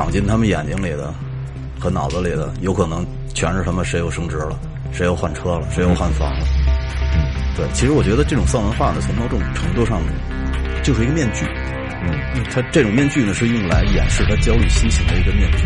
[0.00, 1.12] 闯进他们眼睛里的
[1.78, 4.58] 和脑子里的，有可能全是他妈谁又升职了，
[4.92, 6.46] 谁又换车了，谁又换房了。
[7.12, 7.20] 嗯
[7.54, 10.00] 对，其实我觉得这种丧文化呢，从某种程度上
[10.82, 11.44] 就是一个面具。
[12.34, 15.64] 嗯，它这种面具呢，是用来掩饰他焦虑心情的一个面具。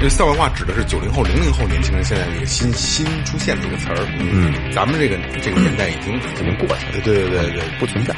[0.00, 3.96] 这丧文化指的是九零后、零零后年轻人现在这个新新出现的一个词儿。
[4.18, 7.04] 嗯，咱们这个这个年代已经已经过去了。
[7.04, 8.14] 对对对对，不存在。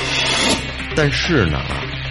[0.94, 1.58] 但是呢，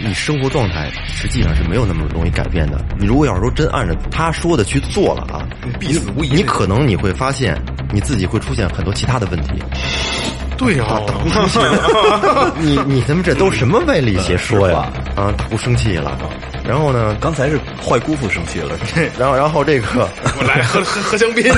[0.00, 2.78] 你生活状态实际上是没有那么容易改变的。
[2.98, 5.46] 你如果要是说真按照他说的去做了啊，
[5.78, 6.30] 必死无疑。
[6.30, 7.56] 你可能你会发现
[7.92, 9.62] 你自己会出现很多其他的问题。
[10.58, 12.52] 对呀，打不生气了。
[12.60, 14.90] 你你他妈这都什么歪理邪说呀？
[15.14, 16.18] 啊，打不生气了。
[16.66, 18.74] 然后呢，刚才是坏姑父生气了。
[19.18, 20.08] 然后然后这个，
[20.38, 21.44] 我来喝喝喝香槟。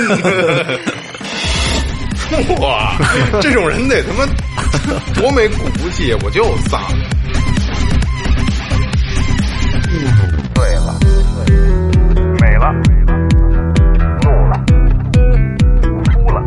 [2.61, 2.93] 哇，
[3.41, 4.27] 这种人得他妈
[5.15, 5.65] 多没骨
[5.95, 6.83] 气，我就丧。
[12.59, 12.73] 了，
[14.23, 14.59] 怒了，
[16.13, 16.43] 哭了，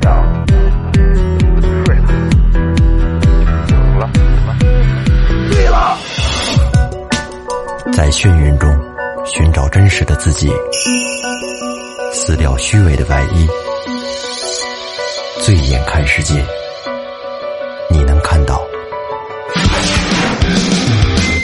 [0.00, 0.44] 笑了，
[1.84, 2.06] 睡了，
[3.66, 4.08] 醒了，
[5.50, 5.98] 对了，
[7.92, 8.74] 在眩晕中
[9.26, 10.50] 寻找真实的自己，
[12.12, 13.46] 撕掉虚伪的外衣，
[15.40, 16.42] 醉眼看世界，
[17.90, 18.62] 你能看到。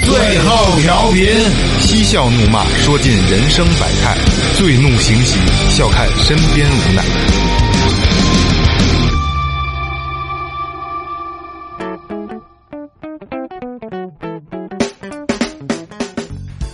[0.04, 1.26] 最后调频，
[1.98, 4.16] 嬉笑怒骂，说尽人生百态；
[4.56, 5.36] 醉怒行喜，
[5.76, 7.02] 笑看身边无奈。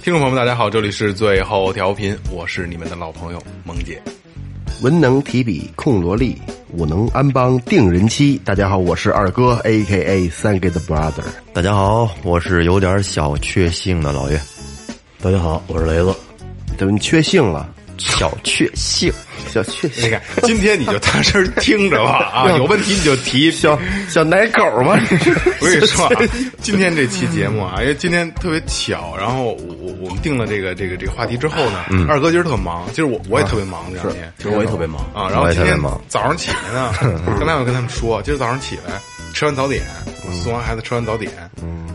[0.03, 4.03] 听众朋友们，大家好，这里是最后调频，我是你们的老朋友萌姐。
[4.83, 6.37] 文能提笔控萝莉，
[6.69, 8.39] 武能安邦定人妻。
[8.45, 11.25] 大家好，我是二哥，A K A 三 Get Brother。
[11.55, 14.39] 大家好，我是有点小确幸的老岳。
[15.25, 16.15] 大家好，我是雷子。
[16.77, 17.67] 怎么你确幸了？
[17.97, 19.11] 小确幸，
[19.51, 23.51] 小确幸你，看，今天你就踏实听着吧啊，有问题你就提。
[23.51, 25.01] 小小奶狗吗？
[25.63, 26.23] 我跟你说啊，
[26.61, 35.01] 今天这期节目啊，因为今天特别巧，然后我我我们定了这个这个这个话题之后呢，二哥今儿特忙，其实我我也特别忙这两天其实我也特别忙。
[35.15, 35.75] 啊，然后今天
[36.07, 36.93] 早上起来呢，
[37.39, 39.01] 刚才我跟他们说，今儿早上起来
[39.35, 39.83] 吃完早点，
[40.27, 41.31] 我送完孩子吃完早点，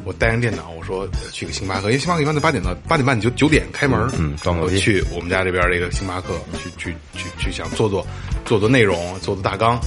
[0.04, 8.06] 我带上电脑，我说呃去个星巴克，因为星巴克一般在八点到八点半九九点开门，嗯我去我们家这边这个星巴克去去去去想做做
[8.44, 9.80] 做做内容，做做大纲。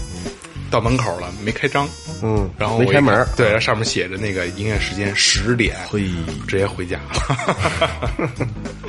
[0.70, 1.86] 到门口了，没开张，
[2.22, 6.08] 嗯然后没开门看对，然后上面写着那个营业时间十点，嘿，
[6.48, 8.10] 直接回家了。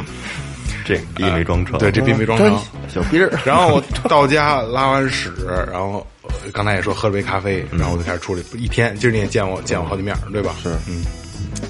[0.86, 1.78] 这逼没装成。
[1.80, 2.60] 对，这逼没装成。
[2.88, 5.32] 小逼儿，然后我到家拉完屎，
[5.72, 8.96] 然后呃刚才也说喝了杯咖啡，然后我就开始处理一天。
[8.98, 10.56] 今儿你也见我见我好几面，对吧？
[10.62, 11.04] 是嗯，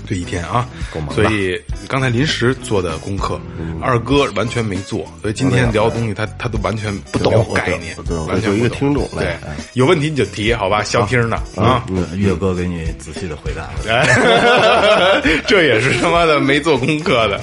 [0.07, 3.40] 这一天啊，够忙所以刚才临时做的功课，
[3.81, 7.95] 二哥完全没做，所以今天聊的东西他他都完全不懂概念
[8.28, 9.35] 完全一个听众对
[9.74, 10.84] 有问题你就提，好吧？
[10.84, 11.85] 消听的啊。
[12.16, 13.69] 岳哥给你仔细的回答。
[13.90, 17.40] 哎， 这也是他妈的没做功课的。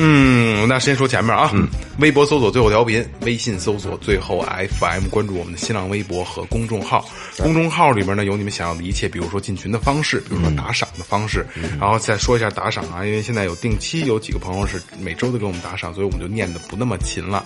[0.00, 1.52] 嗯，那先说前面啊，
[1.98, 4.44] 微博搜索最后调频，微信搜索最后
[4.78, 7.04] FM，关注我们的新浪微博和公众号。
[7.36, 11.44] 公众号里边呢有你们想要的一切，比如说进群的方式，比如说打赏的方式，
[11.80, 17.44] 然后再说一下打赏啊，因为现在有定期有几个朋友是每周都给我们打赏，所以我们就念的不那么勤了。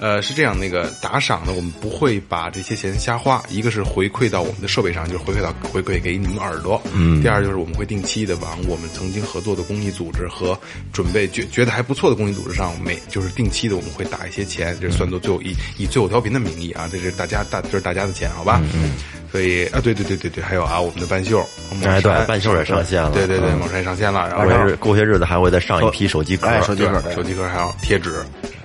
[0.00, 6.80] 呃，是这样，那个打赏呢，我们不会把这些钱瞎花，一个是回馈到我们的设备上，就是回馈到回馈给你们耳朵。
[6.94, 10.58] 嗯，第二就是我们会定期的往我们曾经合作的公益组织和
[10.92, 18.62] 准备觉觉得还不错的公益组织上，每就是定期的我们会打一些钱，这算作最后以以最后调频的名义啊，这是大家大就是大家的钱，好吧？
[18.72, 18.92] 嗯。
[19.32, 21.40] 所以啊，对对对对对，还有啊，我们的半袖，
[21.84, 23.10] 哎，对某，山半袖也上线了。
[23.10, 26.46] 对对对，嗯某山也上线了，然后过些日过些日子还会再上一批手机壳。
[26.46, 28.22] 哎手机壳手机壳还有贴纸，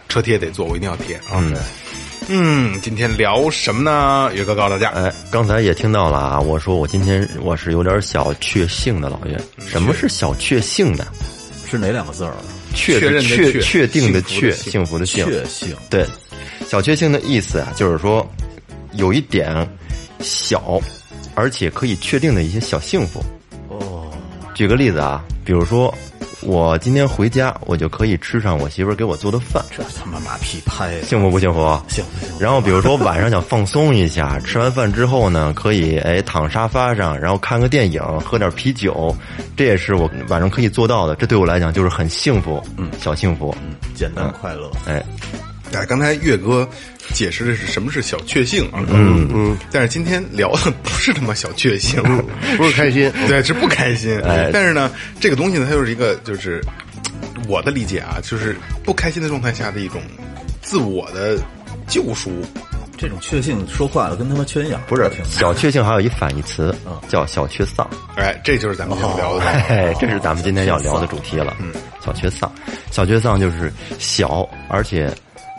[0.07, 1.41] 车贴得做，我一定要贴啊。
[2.27, 4.29] 嗯，今天聊什么呢？
[4.35, 9.35] 岳哥告诉大家，哎，刚才也听到了啊，我说我今天我是有点小确幸的，老岳。
[9.67, 11.07] 什么是小确幸呢？
[11.67, 12.37] 是哪两个字儿啊？
[12.75, 15.67] 确确确定的确，幸福的幸幸福的幸。
[15.67, 15.75] 确幸。
[15.89, 16.05] 对，
[16.67, 18.27] 小确幸的意思啊，就是说
[18.93, 19.67] 有一点
[20.19, 20.79] 小，
[21.33, 23.23] 而且可以确定的一些小幸福。
[23.69, 24.11] 哦，
[24.53, 25.93] 举个例子啊，比如说
[26.41, 31.59] 我今天回家，我就可以吃上我媳妇儿给我做的饭，这他妈马屁拍的，幸福不幸福？
[31.87, 32.39] 幸福幸福。
[32.39, 39.15] 然后比如说晚上想放松一下，吃完饭之后呢，可以哎躺沙发上，然后看个电影，喝点啤酒，
[39.55, 41.15] 这也是我晚上可以做到的。
[41.15, 44.69] 这对我来讲就是很幸福，嗯，小幸福，嗯简单快乐。
[44.85, 45.03] 哎，
[45.75, 46.67] 哎，刚才岳哥
[47.13, 52.01] 解释的是什么是小确幸啊，嗯嗯，但是今天聊的不是他妈小确幸，
[52.57, 54.19] 不是开心， 对，是不开心。
[54.21, 54.89] 哎但是呢，
[55.19, 56.61] 这个东西呢，它就是一个就是
[57.47, 60.01] 我的理解啊，就是不开心的状态下的一种
[60.61, 61.37] 自我的
[61.87, 62.31] 救赎。
[62.97, 67.85] 这种确幸说话了，跟他妈缺心眼不是挺小确幸，还有一反义词嗯叫小确丧。
[68.15, 69.43] 哎，这就是咱们要聊的。
[69.45, 71.57] 哎，这是咱们今天要聊的主题了。
[71.59, 71.73] 嗯，
[72.03, 72.49] 小确丧，
[72.91, 73.69] 小确丧就是
[73.99, 75.13] 小，而且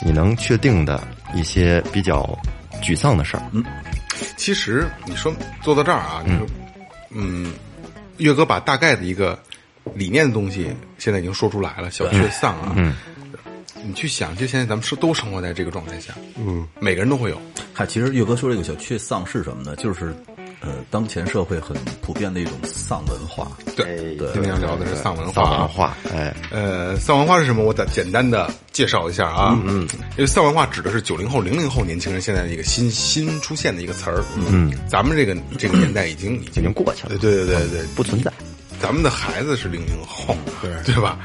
[0.05, 1.03] 你能确定的
[1.35, 2.27] 一些比较
[2.83, 3.43] 沮丧的事儿。
[3.53, 3.65] 嗯，
[4.37, 6.47] 其实你说做到这儿啊，你说，
[7.11, 7.53] 嗯，
[8.19, 9.39] 岳哥把大概的一个
[9.95, 12.73] 理念的东西现在已经说出来了，小确丧啊。
[12.77, 12.95] 嗯，
[13.85, 17.41] 你去想，就现在咱们是都生活在这个状态下，嗯，每个人都会有。
[17.73, 19.77] 嗨，其实岳哥说这个小确丧是什么呢？
[19.77, 20.15] 就是，
[20.61, 23.47] 呃，当前社会很普遍的一种丧文化。
[23.77, 25.49] 对，今天要聊的是丧文化啊。
[25.49, 27.63] 丧文化，哎，呃，丧文化是什么？
[27.65, 29.59] 我再简单的介绍一下啊。
[29.67, 34.25] 嗯，因为丧文化指的是九零后、零零后年轻人现在的一个新新出现的一个词儿。
[34.51, 38.33] 嗯，咱们这个这个年代已经已已经过去了对对对对对，不存在。
[38.81, 41.19] 咱们的孩子是零零后，对对吧？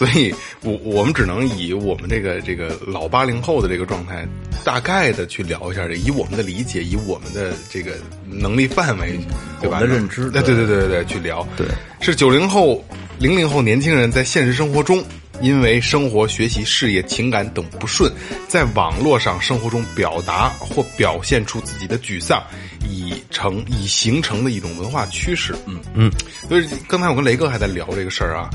[0.00, 4.26] 所以我我们只能以我们这个这个老八零后的这个状态，
[4.64, 9.20] 大概的去聊一下这，以我们的理解，以我们的这个能力范围，
[9.60, 9.76] 对吧？
[9.76, 11.46] 我们的认知对对对对对对，去聊。
[11.54, 11.66] 对，
[12.00, 12.82] 是九零后、
[13.18, 15.04] 零零后年轻人在现实生活中，
[15.42, 18.10] 因为生活、学习、事业、情感等不顺，
[18.48, 22.42] 在网络上生活中表达或表现出自己的沮丧，
[22.88, 25.54] 已成已形成的一种文化趋势。
[25.66, 26.10] 嗯嗯，
[26.48, 28.48] 所以刚才我跟雷哥还在聊这个事儿啊，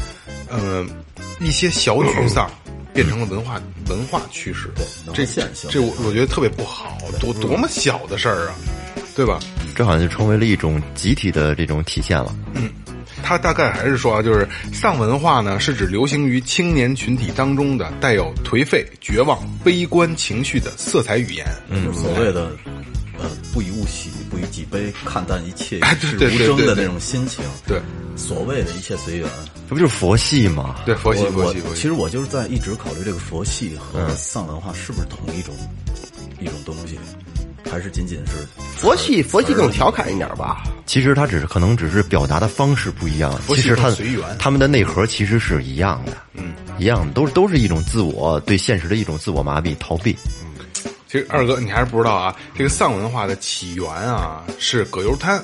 [0.50, 0.84] 呃，
[1.40, 2.50] 一些小沮丧。
[2.94, 4.70] 变成了文化文化趋势，
[5.14, 8.56] 这现象这我我觉得特别不好，多多么小的事儿啊，
[9.14, 9.38] 对吧？
[9.76, 12.34] 这好像就成为了一种集体的这种体现了。
[12.54, 12.72] 嗯
[13.22, 21.46] 他大概还是说啊，就是丧文化呢，是指流行于青年群体当中的带有颓废、绝望、悲观情绪的色彩语言。
[21.68, 22.50] 嗯，所谓的
[23.20, 27.44] 呃不以物喜，不以己悲，看淡一切哎与世对对对对对无争的那种心情。
[27.68, 27.82] 对，
[28.16, 29.30] 所谓的一切随缘。
[29.68, 30.76] 这不就是佛系吗？
[30.86, 31.76] 对，佛系我我佛系佛系。
[31.76, 35.56] 其实我就是在一直考虑这个佛系和丧文化是不是同一种
[36.40, 37.00] 一种东西，
[37.72, 38.34] 还是仅仅是
[38.78, 50.16] 佛系佛系更调侃一点吧，其实它只是可能只是表达的方式不一样，其实它更随缘他们的内核其实是一样的，嗯，一样的，都是都是一种自我对现实的一种自我麻痹逃避。
[51.16, 55.42] 其实二哥，你还是不知道啊，这个丧文化的起源啊是葛优瘫，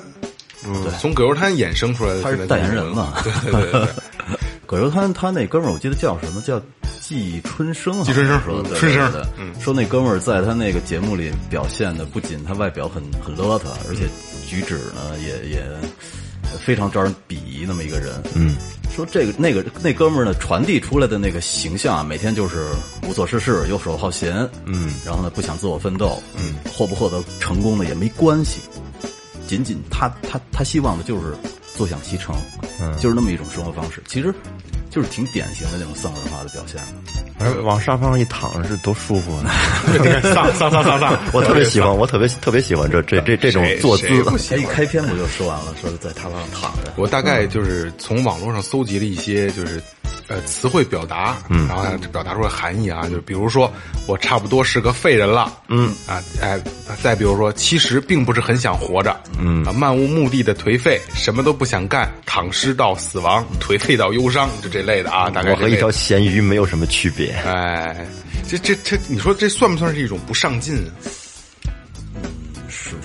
[0.65, 2.21] 嗯，从葛优瘫衍生出来的。
[2.21, 3.13] 他是代言人嘛？
[3.23, 3.87] 对对对对对。
[4.67, 6.61] 葛优瘫他那哥们儿，我记得叫什么叫
[6.99, 14.09] 季春生，季春生说对春生对对对说那哥们儿在他那个节目里表现的，不仅他外表很很邋遢，而且
[14.45, 15.63] 举止呢也也
[16.59, 18.21] 非常招人鄙夷那么一个人。
[18.35, 18.55] 嗯，
[18.91, 22.67] 说这个那个那哥们儿呢，传递出来的那个形象啊，每天就是
[23.07, 28.59] 无所事事、游手好闲，嗯，然后呢不想自我奋斗，嗯，获不获得成功呢也没关系，
[29.47, 31.33] 仅仅他他他希望的就是
[31.81, 32.35] 坐享其成，
[32.79, 34.31] 嗯，就是那么一种生活方式，其实
[34.91, 36.79] 就是挺典型的那种丧文化的表现。
[37.39, 39.49] 而往沙发上一躺是多舒服 呢！
[40.21, 44.05] 丧丧丧丧 丧，我特别喜欢，我特别特别喜欢这这这这种坐姿
[44.59, 49.81] 一开篇我就说完了，说在沙发上躺着，我大概就是从网络上搜集了一些，就是
[50.31, 53.71] 呃词汇表达，嗯，然后呢表达出来含义啊，就是比如说
[54.07, 55.93] 我差不多是个废人了，嗯。
[56.07, 56.59] 啊，哎，
[57.03, 59.65] 再比如说其实并不是很想活着，嗯。
[59.65, 67.31] 啊，漫无目的的颓废，什么都不想干，躺尸到死亡，颓废到忧伤，就这类的啊，大概我和一条咸鱼没有什么区别。
[67.45, 68.07] 哎，
[68.47, 70.89] 这这这，你说这算不算是一种不上进啊？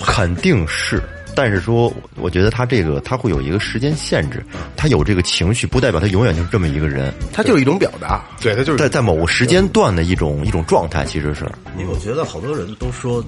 [0.05, 1.03] 肯定是，
[1.37, 4.43] 但是说，我觉得他这个他会有一个时间限制，
[4.75, 8.25] 他有这个情绪，不代表他永远就是这么一个人，他就是一种表达。
[8.41, 8.79] 对他就是。
[8.79, 11.45] 在在某个时间段的一种一种状态，其实是，
[11.79, 13.23] 因为我觉得好多人都说，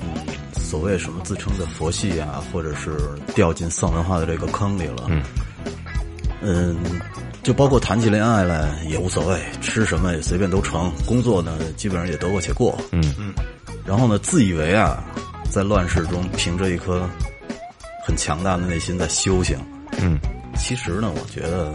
[0.00, 0.08] 嗯，
[0.56, 2.90] 所谓什么自称的佛系啊，或者是
[3.32, 5.22] 掉进丧文化的这个坑里了，嗯，
[6.42, 6.76] 嗯，
[7.44, 13.00] 就包括谈起恋爱来也无所谓，吃什么也随便都成，工作呢基本上也得过且过，嗯。
[13.16, 13.32] 嗯，
[13.86, 15.04] 然后呢，自以为啊，
[15.50, 17.08] 在乱世中凭着一颗
[18.02, 19.56] 很强大的内心在修行，
[19.98, 20.18] 嗯，
[20.56, 21.74] 其实呢，我觉得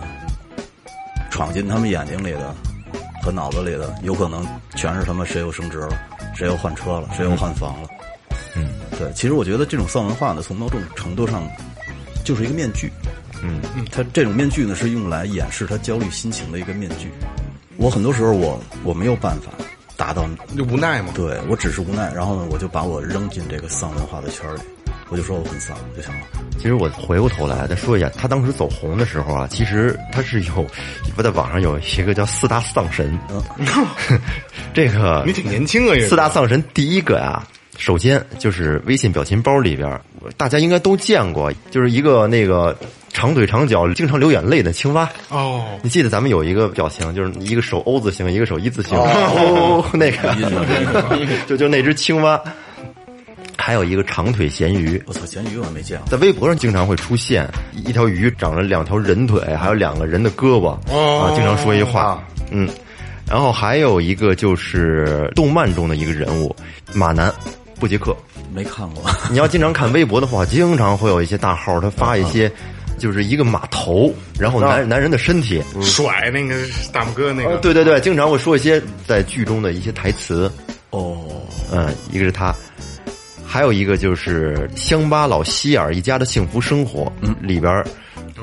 [1.31, 2.53] 闯进他们眼睛里的
[3.23, 5.97] 和脑子里的，有可能全是他妈谁又升职了，
[6.35, 7.89] 谁又换车了，谁又换房了。
[8.55, 11.43] 嗯，对，其实我觉得这种丧文化呢，从某种程度上
[12.25, 12.91] 就是一个面具。
[13.43, 17.11] 嗯，他这种面具呢，是用来掩饰他焦虑心情的一个面具。
[17.77, 19.51] 我很多时候我我没有办法
[19.95, 21.11] 达到，就无奈嘛。
[21.13, 24.61] 对我只是无奈，然后呢，我就把我扔进这个丧文化的圈儿里，
[25.09, 26.19] 我就说我很丧就行了。
[26.57, 30.65] 其实我回过头来再说一下，他当时走红的时候啊，其实他是有，
[31.15, 33.17] 不在网上有一个叫四大丧神，
[34.73, 37.45] 这个你挺年轻啊，四大丧神第一个呀、
[37.77, 40.01] 首先就是微信表情包里边，
[40.35, 42.75] 大家应该都见过，就是一个那个
[43.13, 45.07] 长腿长脚、经常流眼泪的青蛙。
[45.29, 50.35] 哦，你记得咱们有一个表情，就是一个手 O 字形，一个手一字形，哦， 那个，
[51.47, 52.41] 就就那只青蛙。
[53.57, 56.07] 还有一个长腿咸鱼，我操，咸鱼我还没见过。
[56.09, 61.25] 在微博上经常会出现一条鱼长了两条人腿，还有两个人的胳膊哦。
[61.25, 62.69] 啊，经常说一话，嗯。
[63.29, 66.55] 然后还有一个就是动漫中的一个人物
[66.93, 67.29] 马南
[67.77, 68.15] 布杰克，
[68.53, 69.03] 没看过。
[69.29, 72.49] 你要经常看微博的话，经常会有一些大号他发一些，
[72.97, 76.55] 就是一个马头，然后男男人的身体，甩那个
[76.93, 80.49] 大拇哥那个，呃对对对，经常会说一些在剧中的一些台词，
[80.91, 81.17] 哦，
[81.69, 82.55] 嗯，一个是他，
[83.47, 87.83] 还有一个就是乡巴佬希尔一家的幸福生活，嗯，里边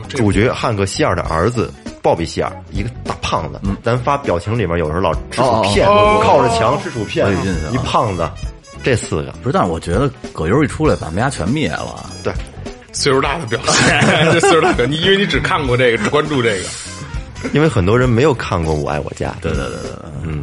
[0.09, 7.27] 主角汉克希尔的儿子鲍比希尔，一个大胖子，咱发表情里面有时候老吃薯片，哦靠着墙吃薯片
[7.73, 8.29] 一胖子，
[8.83, 12.05] 这四个，不是，但是我觉得葛优一出来，把他们家全灭了。
[12.25, 12.33] 对，
[12.93, 14.01] 岁数大的表现，
[14.33, 16.65] 这岁数大的，你因为你只看过这个，只关注这个，
[17.53, 20.43] 因为很多人没有看过《我爱我家》，对对对对对，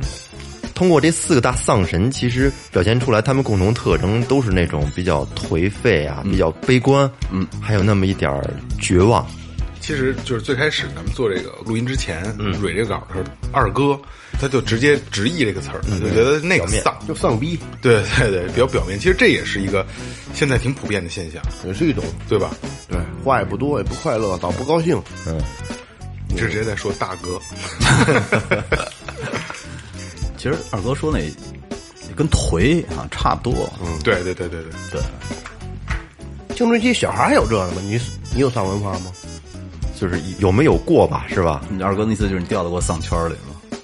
[0.81, 8.43] 通过这四个大丧神，其实表现出来他们共同特征都是那种比较颓废啊，比较悲观，嗯，还有那么一点儿
[8.79, 9.23] 绝望。
[9.79, 13.95] 其实就是最开始咱们做这个录音之前，蕊这个稿的时候，二哥
[14.39, 18.97] 他就直接直译这个词儿，就觉得那个丧，就丧逼，对对对，比较表面。
[18.97, 19.85] 其实这也是一个
[20.33, 22.03] 现在挺普遍的现象，也是一种。
[22.27, 22.49] 对吧？
[22.89, 24.99] 对，话也不多，也不快乐，倒不高兴。
[26.27, 27.39] 你是直接在说大哥，
[30.41, 31.19] 其实二哥说那
[32.15, 33.71] 跟颓啊差不多。
[33.79, 37.81] 嗯，对对对对对，对，青春期小孩有这个吗？
[37.83, 38.01] 你
[38.33, 39.11] 你有丧文化吗？
[39.95, 41.63] 就是有没有过吧，是吧？
[41.69, 43.79] 你二哥那次就是你掉到过丧圈里了。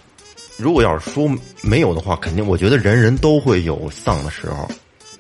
[0.58, 1.30] 如果要是说
[1.62, 4.68] 没有的话，肯定我觉得人人都会有丧的时候，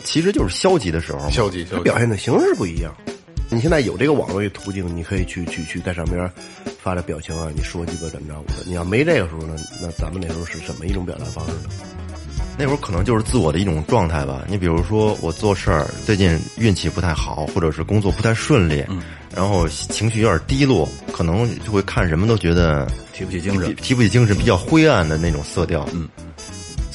[0.04, 1.30] 其实就是消极的时候嘛。
[1.30, 2.00] 消极消极表。
[2.00, 2.92] 现的形式不一样。
[3.50, 6.30] 你现在有这个网络的途径，你可以去去去在上边
[6.82, 8.64] 发点表情啊，你说鸡巴怎么着的。
[8.66, 11.70] 你要没这个时候呢，那咱们那时候是什么一种表达方式呢？
[12.60, 14.44] 那会儿可能就是自我的一种状态吧。
[14.50, 18.84] 你比如说，我做事儿最近运气不太好，或者是工作不太顺利，
[19.34, 25.88] 然后情绪有点低落，可能就会看什么都觉得提不起精神提提不起精神，比较灰暗的那种色调。
[25.94, 26.10] 嗯，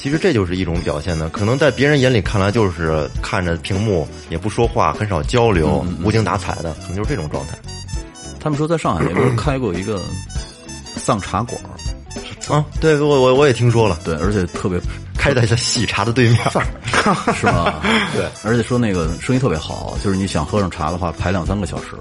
[0.03, 1.29] 其实这就是一种表现呢。
[1.31, 7.57] 可能在别人眼里看来，就是看着屏幕也不说话，很少交流，无精打采的，可能就是这种状态。
[8.37, 10.01] 他们说在上海那边 开过一个
[10.97, 14.77] 丧茶馆儿，啊，对我我我也听说了，对，而且特别
[15.17, 16.37] 开在这喜茶的对面。
[17.33, 17.81] 是吧？
[18.13, 21.91] 对，而且说那个生意特别好，就是你想喝上茶的话，排两三个小时。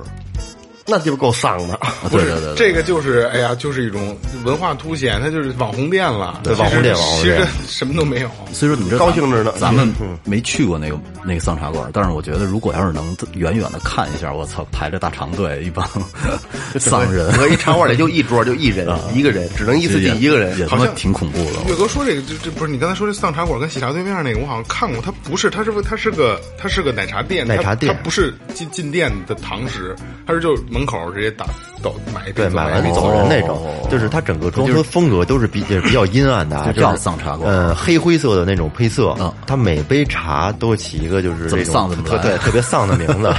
[0.86, 1.74] 那鸡巴够丧的。
[1.74, 6.40] 啊，对对对，对这个就是，哎呀，就是一种文化凸显，它就是网红店了。
[6.42, 8.30] 对网红店网红其实店什么都没有。
[8.52, 9.90] 所以说你这高兴着呢咱们
[10.24, 15.86] 没去过那个那个丧茶馆，但是我觉得如果要是能远远的看一下，我操，排着大长队，一帮
[16.78, 20.66] 丧人，我一茶馆里就一桌就一人 一个人，只能一次进一个人也。
[20.66, 21.68] 他妈挺恐怖的。
[21.68, 29.94] 岳哥说这个，这这不是你刚才说这丧茶馆跟喜茶对面那个，我好像看过，它不是，它是它是个它是个奶茶店，奶茶店它它不是进进店的堂食，
[30.26, 31.44] 它是就门口直接打
[31.82, 39.32] 走买一对，买完走人那哦种，就是它整个装修风格都是比也比较阴暗的啊，就叫就是丧茶馆呃，黑灰色的那种配色嗯。
[39.46, 41.90] 它每杯茶都起一个就是这种
[42.22, 43.32] 对 特别丧的名字，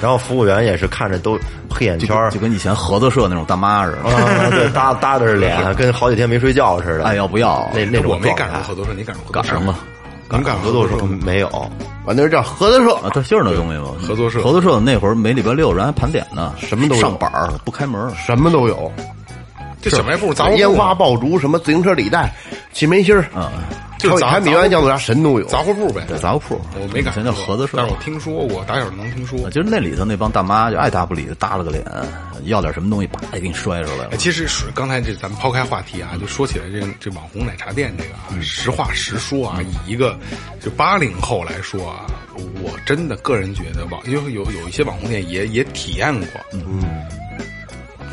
[0.00, 7.04] 然后服务员也是看着都黑眼圈就跟以前合作社那种大妈似的，啊，对， 搭搭的着脸，跟好几天没睡觉似的。
[7.04, 7.68] 爱要不要？
[7.74, 9.76] 那那种我没赶上合作社，你赶上合作社赶上了。
[10.32, 10.96] 您赶上合作社？
[11.24, 11.48] 没有，
[12.04, 13.88] 我那是叫合作社，啊，对，就是那东西嘛。
[14.06, 18.10] 合作社合作社那会儿每礼拜六人还盘点呢，什么都有上板儿不开门。
[18.14, 18.90] 什么都有，
[19.80, 22.32] 这小卖部杂货烟花爆竹，什么自行车礼袋、
[22.72, 23.50] 气门芯儿，啊，
[23.98, 25.46] 就是杂海米原叫做啥神都有。
[25.46, 26.04] 杂货铺呗。
[26.06, 29.48] 对，杂货铺，我没赶上以前叫过合作社，但是我听说过，打小能听说。
[29.50, 31.82] 就是那里头那帮大妈就爱搭不理的搭了个脸，
[32.44, 34.16] 要点什么东西，叭就给你摔出来了哎，。
[34.16, 40.18] 其实是刚才这咱们抛开话题啊，就说起来这个这网红奶茶店这个啊，实话实说啊，以一个
[40.60, 42.04] 就八零后来说啊，
[42.62, 46.82] 我真的个人觉得网因为有有一些网红店也也体验过，嗯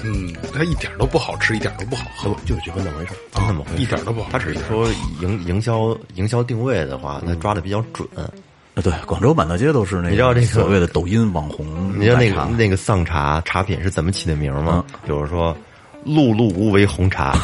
[0.03, 4.31] 嗯，它一点都不好吃，一点都不好喝，就是就跟那回事儿就那么回事一点都不好吃。
[4.31, 4.87] 他只是说
[5.21, 8.07] 营营销营销定位的话，它抓的比较准。
[8.15, 8.29] 啊，
[8.75, 14.85] 对，广州满大街都是那，你知道这个所谓的抖音网红你知道那个那个丧茶茶品是怎么起的名吗？
[15.03, 15.55] 比如说
[16.05, 17.35] 碌碌无为红茶，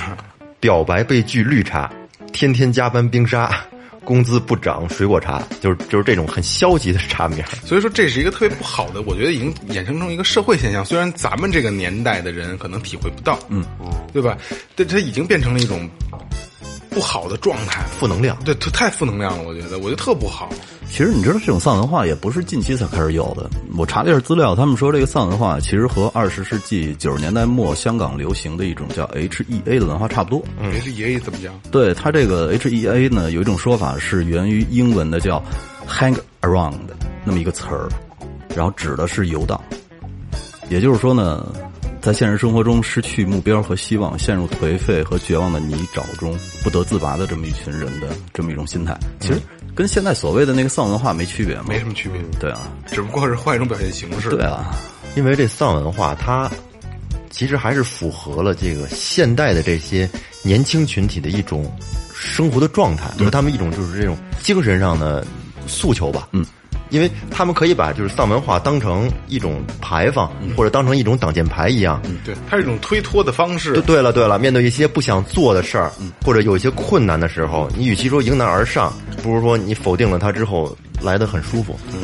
[0.60, 1.90] 表白被拒绿茶，
[2.32, 3.50] 天天加班冰沙，
[4.04, 7.42] 工资不涨水果茶，就是就是这种很消极的茶名。
[7.64, 10.84] 所以说这是一个特别不好的，我觉得已经衍生成一个社会现象。
[10.84, 13.64] 虽然咱们这个年代的人可能体会不到，嗯，
[14.12, 14.36] 对吧？
[14.76, 15.88] 但它已经变成了一种
[16.94, 19.42] 不好的状态，负能量，对，它太负能量了。
[19.44, 20.48] 我觉得，我觉得特不好。
[20.88, 23.50] 其实你知道，这种丧文化也不是近期才开始有的。
[23.76, 30.42] 我查了一下资料，他们说这个丧文化其实和二十世纪九十年代末香港流行的一种叫 HEA 的文化差不多。
[30.60, 31.52] H E A 怎么讲？
[31.72, 35.42] 对它这个 HEA 呢，有一种说法是源于英文的叫
[35.88, 36.74] hang around
[37.24, 37.88] 那么一个词儿，
[38.54, 39.60] 然后指的是游荡。
[40.70, 41.44] 也就是说呢，
[42.04, 49.40] 在现实生活中失去目标和希望，陷入颓废和绝望的泥沼中不得自拔的这么一群人的这么一种心态，其实
[49.74, 51.64] 跟现在所谓的那个丧文化没区别嘛。
[51.66, 54.28] 没什么区别，对啊，只不过是换一种表现形式。
[54.28, 54.76] 对啊，
[55.16, 56.50] 因为这丧文化，它
[57.30, 60.06] 其实还是符合了这个现代的这些
[60.42, 61.74] 年轻群体的一种
[62.14, 65.26] 生活的状态，和他们一种就是这种精神上的
[65.66, 66.28] 诉求吧。
[66.32, 66.44] 嗯，
[66.90, 72.00] 因为他们可以把就是丧文化当成一种牌坊，或者当成一种挡箭牌一样。
[72.24, 74.00] 对，它是一种推脱的方式对。
[74.00, 75.90] 了对了，面对一些不想做的事儿，
[76.24, 81.78] 或者有一些困难的时候，你与其说迎难而上，不如说你否定了它之后来的很舒服。
[81.94, 82.00] 嗯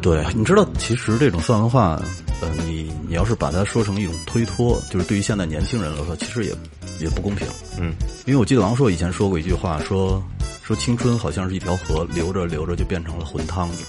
[0.00, 2.00] 对，你知道，其实这种丧文化，
[2.42, 6.52] 呃，你你要是把它说成一种推脱，就是对于现在年轻人来说，其实也
[7.00, 7.46] 也不公平。
[7.78, 7.94] 嗯，
[8.26, 10.20] 因为我记得王朔以前说过一句话，说
[10.62, 13.84] 说青春好像是一条河，流着流着就变成了浑汤子。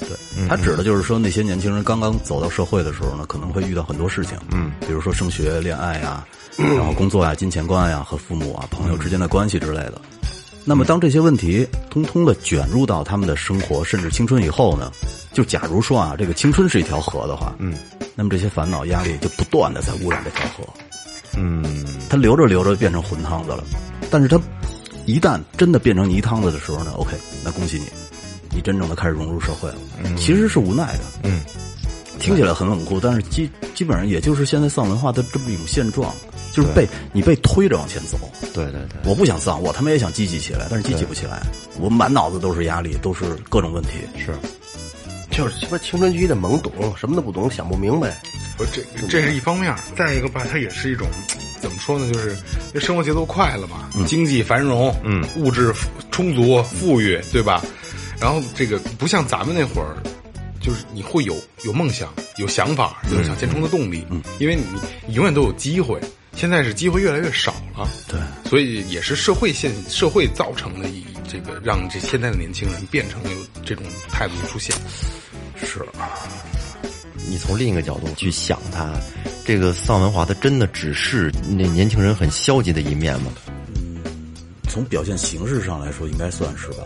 [0.00, 6.26] 对，他指的就是说那些年轻人刚刚走到社会的时候呢，可能会遇到很多事情，嗯，比如说升学、恋爱呀，
[6.56, 10.00] 然后工作呀、金钱观呀、和父母啊、朋友之间的关系之类的。
[10.66, 14.90] 那么，当这些问题通通的卷入到他们的生活，甚至青春以后呢，
[15.32, 17.74] 就假如说啊，这个青春是一条河的话，嗯，
[18.14, 20.64] 那么这些烦恼、压力就不断的在污染这条河，
[21.36, 23.62] 嗯，它流着流着变成浑汤子了。
[24.10, 24.40] 但是它
[25.04, 27.84] 一旦真的变成泥汤子的时候呢，OK，那恭喜你，
[28.56, 29.76] 你真正的开始融入社会了。
[30.16, 31.42] 其实是无奈的，嗯，
[32.18, 36.10] 听起来很冷酷，但是基基本上也就是现在丧文化的这么一种现状，
[36.54, 38.16] 就是被你被推着往前走。
[38.52, 39.00] 对对对。
[39.04, 41.42] 我不想丧，我他妈也想积极起来，但是积极不起来。
[41.80, 43.98] 我满脑子都是压力，都是各种问题。
[44.16, 44.32] 是，
[45.30, 48.16] 就是鸡巴青春期的懵懂，什么都不懂，想不明白。
[48.56, 51.08] 不，这这是一方面，再一个吧，它也是一种
[51.60, 52.06] 怎么说呢？
[52.12, 52.36] 就是
[52.72, 55.74] 这生活节奏快了嘛，经济繁荣，嗯，物质
[56.12, 57.60] 充足、富裕，对吧？
[58.20, 59.96] 然后这个不像咱们那会儿，
[60.60, 64.62] 就是你会有有梦想、有想法、有想前冲的动力，嗯，因为你
[65.04, 66.00] 你永远都有机会。
[66.36, 74.76] 现在是机会越来越少了，对，所以也是社会现社会造成的以这个让这现在的年轻人变成有这种态度出现。
[75.56, 75.84] 是，
[77.28, 78.92] 你从另一个角度去想他，
[79.44, 83.32] 这个丧文化它真的只是那年轻人很消极的一面吗？
[83.46, 84.02] 嗯
[84.68, 86.78] 从表现形式上来说，应该算是吧？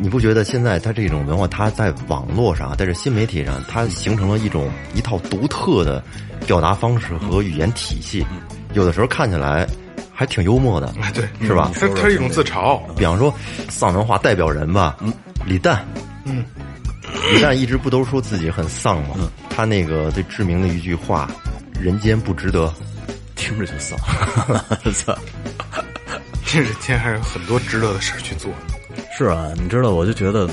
[0.00, 6.02] 你不觉得现在它这种文化，它在网络上，在这新媒体上，它形成了一种一套独特的
[6.46, 8.24] 表达方式和语言体系，
[8.72, 9.66] 有的时候看起来
[10.12, 11.70] 还挺幽默的，哎，对，是吧？
[11.74, 13.32] 它它是一种自嘲，比方说
[13.68, 14.96] 丧文化代表人吧，
[15.46, 15.86] 李诞，
[16.24, 16.44] 嗯，
[17.32, 19.16] 李诞一直不都说自己很丧吗？
[19.48, 21.30] 他那个最知名的一句话
[21.80, 22.72] ：“人间不值得。
[23.36, 23.96] 听着就丧。
[24.92, 25.16] 操！
[26.44, 28.50] 这人间还有很多值得的事儿去做。
[29.16, 30.48] 是啊，你知道，我就觉得，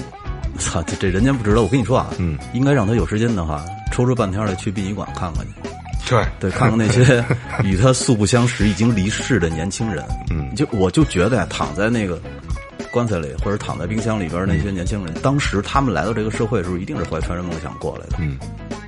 [0.59, 1.61] 操，这这人间不值得。
[1.63, 5.69] 我跟你说啊，嗯，应该让他有时间的话，抽出半天来去殡仪馆看看去。
[6.07, 7.23] 对，对，看看那些
[7.63, 10.05] 与他素不相识、已经离世的年轻人。
[10.29, 12.21] 嗯，就我就觉得呀，躺在那个
[12.91, 18.17] 棺材里或者躺在冰箱里边那些年轻人，当时他们来到这个社会的时候，一定是怀揣着梦想过来的。
[18.19, 18.37] 嗯，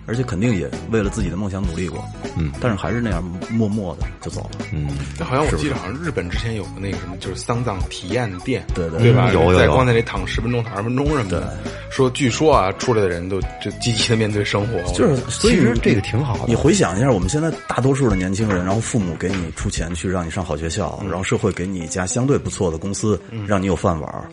[0.05, 2.03] 而且肯定也为了自己的梦想努力过。
[2.37, 4.65] 嗯，但是还是那样默默的就走了。
[4.71, 4.87] 嗯，
[5.19, 9.31] 那好像我记得，好像日本之前有个那个什么，就是丧葬体验店，对对对吧？
[9.33, 11.57] 有有有在棺材里躺十分钟、躺二十分钟什么的。
[11.89, 24.27] 说据说啊，出来的人都就积极的面对生活，就是，所以其实这个挺好的你回想一下，我们现在大多数的年轻人，然后父母给你出钱去让你上好学校，然后社会给你一家相对不错的公司，让你有饭碗儿。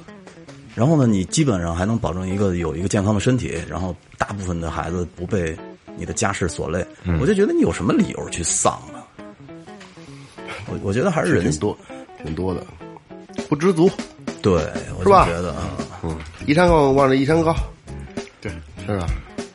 [0.81, 5.55] 然后呢，你基本上还能保证一个有一个健康的身体，然后大部分的孩子不被
[5.95, 6.83] 你的家事所累。
[7.21, 9.03] 我就觉得你有什么理由去丧呢？
[10.69, 11.77] 我我觉得还是人挺多，
[12.25, 12.65] 挺多的，
[13.47, 13.91] 不知足。
[14.41, 14.55] 对，
[14.99, 15.69] 我就是吧觉得啊，
[16.03, 16.17] 嗯，
[16.47, 17.55] 一山高望着一山高，
[18.41, 18.51] 对，
[18.87, 19.07] 是吧？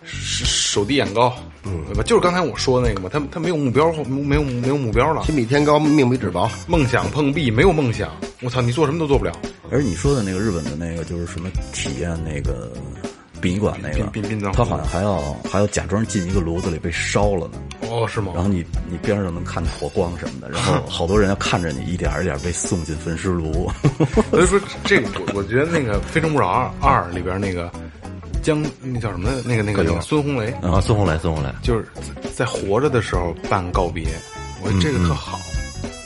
[0.04, 2.04] 手低眼高，嗯，对吧？
[2.04, 6.50] 就是刚才我说的那个嘛，他他没有目标，没有没有目标了，心比天高，命比纸薄。
[6.68, 9.32] 梦想碰壁，没有梦想，我操，你做什么都做不了。
[9.72, 12.72] 而你说的那个日本的那个，就是什么体验那个
[13.42, 17.60] 殡仪馆那个殡殡殡葬，他好像还要还要假装进一个炉子里被烧了呢。
[17.90, 18.32] 哦，是吗？
[18.36, 23.72] 然后你你边上能看见火光什么的，然后 好多人要看着你一点一点被送进焚尸炉。
[24.30, 27.72] 所以说这个，我我觉得那个《非诚勿扰二》二里边那个
[28.46, 29.32] 江那叫什么？
[29.44, 30.80] 那个那个那个孙红雷，啊！
[30.80, 31.88] 孙红雷，孙红雷，就是
[32.36, 34.06] 在活着的时候办告别，
[34.62, 35.40] 我觉得这个特好。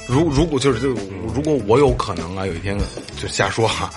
[0.07, 0.87] 如如果就是就
[1.35, 2.77] 如果我有可能啊，有一天
[3.21, 3.89] 就瞎说哈、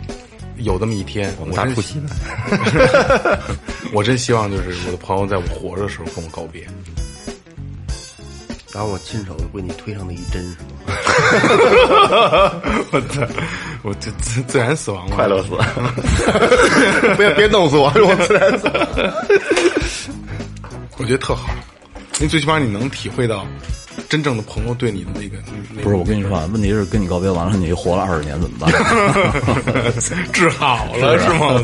[0.58, 2.08] 有这么一天，我我真们仨出席呗。
[3.94, 6.68] 我真希望就是我的朋友在我活着的时候跟我告别。
[8.70, 10.58] 然后我亲手为你推上那一针，是
[10.92, 11.07] 吗？
[12.90, 13.22] 我操！
[13.82, 15.50] 我这自自然死亡了，快乐死。
[17.16, 18.68] 别别弄死我，我自然死。
[20.98, 21.50] 我觉得特好，
[22.16, 23.46] 因为最起码你能体会到
[24.08, 25.36] 真正的朋友对你的那个
[25.70, 28.72] 那个不是我跟你说啊，问题是跟你告别完了，你活了二十年怎么办？
[30.32, 31.62] 治好了是吗？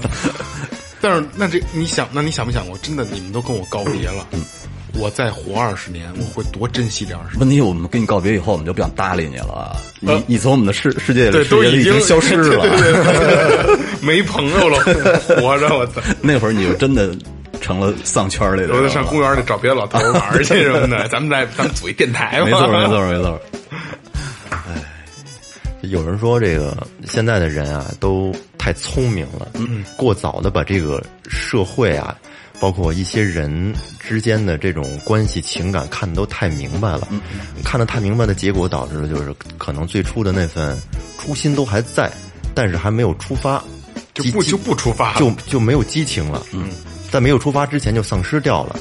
[1.01, 4.27] 但是那这你想，那你想没想过，真的你们都跟我告别了，
[4.97, 7.41] 我再活二十年，我会多珍惜这二十年。
[7.41, 12.61] 问题我们跟你告别以后，我们就不想搭理你了，你呃你从我们的世世界里对，世界里都已经消失了。
[12.61, 14.79] 对对对对没朋友了，
[15.41, 16.01] 活着我操！
[16.23, 17.15] 那会儿你就真的
[17.61, 18.75] 成了丧圈里的。
[18.75, 22.45] 我得上公园里找别的老头玩去什么的， 咱们再咱们组一电台吧。
[22.45, 23.41] 没错没错没错。
[24.51, 24.59] 哎
[25.83, 26.75] 有人说这个
[27.07, 32.17] 现在的人啊都太聪明了，嗯，过早的把这个社会啊，
[32.61, 37.09] 包括一些人之间的这种关系情感看的都太明白了，
[37.65, 40.77] 看得太明白的结果导致的就是可能最初的那份
[41.19, 42.11] 初心都还在，
[42.55, 43.63] 但是还没有出发，
[44.15, 46.43] 激就不就不出发，就就没有激情了。
[46.53, 46.71] 嗯，
[47.11, 48.77] 在没有出发之前就丧失掉了。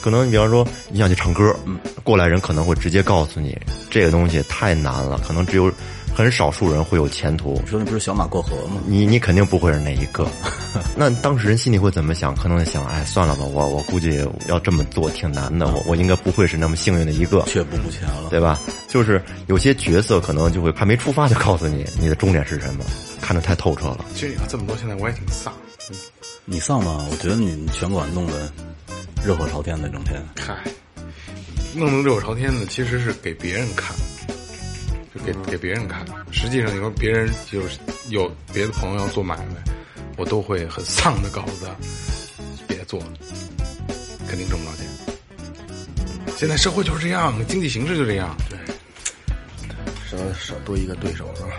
[0.00, 3.58] 可能你比方说你想去唱歌，嗯，过来人可能会直接告诉你
[3.90, 5.70] 这个东西太难了，可能只有
[6.16, 7.66] 很少数人会有前途你。
[7.68, 8.80] 说那不是小马过河吗？
[8.86, 10.26] 你你肯定不会是那一个。
[10.96, 12.34] 那当事人心里会怎么想？
[12.34, 17.42] 可能想，哎，算了吧，我我估计要这么做挺难的，我我应该不会是那么幸运的一个。
[17.46, 18.30] 却步不前了。
[18.30, 18.58] 对吧？
[18.88, 22.84] 就是有些角色可能就会还没出发就告诉你你的终点是什么，
[23.20, 24.06] 看得太透彻了。
[24.14, 25.52] 其实你要这么多，现在我也挺丧。
[26.46, 27.06] 你丧吗？
[27.10, 28.50] 我觉得你拳馆弄得
[29.22, 30.18] 热火朝天的，整天。
[30.40, 30.56] 嗨，
[31.74, 33.94] 弄得热火朝天的其实是给别人看，
[35.16, 36.04] 就给给别人看。
[36.30, 39.54] 实际上，你说别人就是有别的朋友要做买卖，
[40.16, 41.74] 我都会很丧的告诉他，
[42.66, 43.06] 别做了，
[44.28, 44.86] 肯定挣不着钱。
[46.36, 48.36] 现在社会就是这样，经济形势就这样。
[48.50, 48.58] 对，
[50.10, 51.50] 少少多一个对手是吧？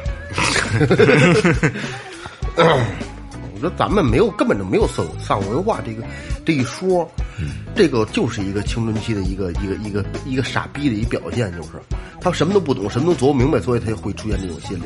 [3.58, 6.04] 我觉得咱们没有，根本就没有丧丧文化这个
[6.46, 7.10] 这一说，
[7.76, 11.70] 这个就是一个青春期的一个一个一个一个傻逼的一表现，就是
[12.22, 14.84] 他什么都不懂，什么都琢磨不明白，所以他就会出现这种心理。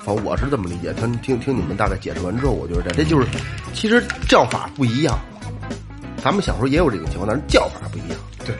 [0.00, 3.26] 反正我是这么理解，听听听你们大概解释完之后，我觉得这这就是，
[3.72, 5.18] 其实叫法不一样。
[6.22, 8.18] 咱们小时候也有这种情况，但是叫法不一样。
[8.44, 8.54] 对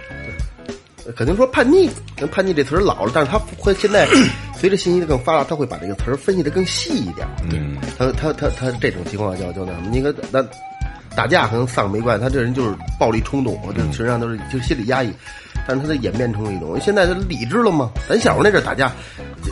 [1.04, 4.08] 对，肯定说叛逆，跟叛逆这词儿老了，但是他会现在
[4.64, 7.28] 随着信息的更发达，他会把这个词儿分析的更细一点。
[7.52, 9.90] 嗯，他他他他这种情况叫叫那什么？
[9.92, 10.42] 你看那
[11.14, 15.12] 打架可能丧没关系，他这人就是暴力冲动，我这实际上都是就是心理压抑，
[15.66, 17.90] 但是他的演变成一种现在他理智了吗？
[18.08, 18.92] 咱小时候那阵打架，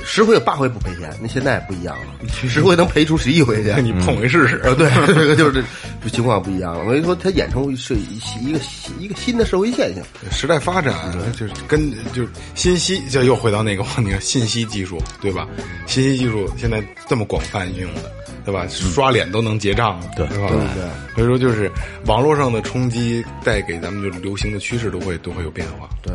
[0.05, 3.73] 十回有八回不赔钱，那现在不一样了， 十回能赔出十一回去。
[3.83, 4.57] 你碰回试试。
[4.59, 5.65] 啊，对， 这个就是
[6.03, 6.85] 这情况不一样了。
[6.85, 8.61] 我跟你说，它演成是一一个
[8.99, 10.05] 一个新的社会现象。
[10.31, 10.95] 时代发展
[11.33, 15.47] 就是跟就是信息，就又回到那个话题了，信息技术对吧？
[15.87, 18.13] 信息技术现在这么广泛应用的，
[18.45, 18.67] 对吧？
[18.69, 20.27] 刷脸都能结账了，对？
[20.29, 21.71] 对对所以说就是
[22.07, 25.89] 网络上的冲击带给咱们就是流行的趋势都会都会有变化。
[26.03, 26.15] 对，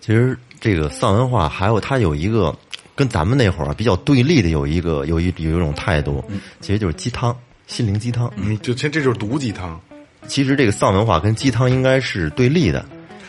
[0.00, 2.54] 其实这个丧文化还有它有一个
[2.94, 6.22] 跟咱们那会儿啊比较对立的有一个有一有一种态度，
[6.60, 8.30] 其实就是鸡汤，心灵鸡汤。
[8.36, 9.80] 嗯，就这这就是毒鸡汤，
[10.26, 12.84] 其实这个丧文化跟鸡汤应该是对立的。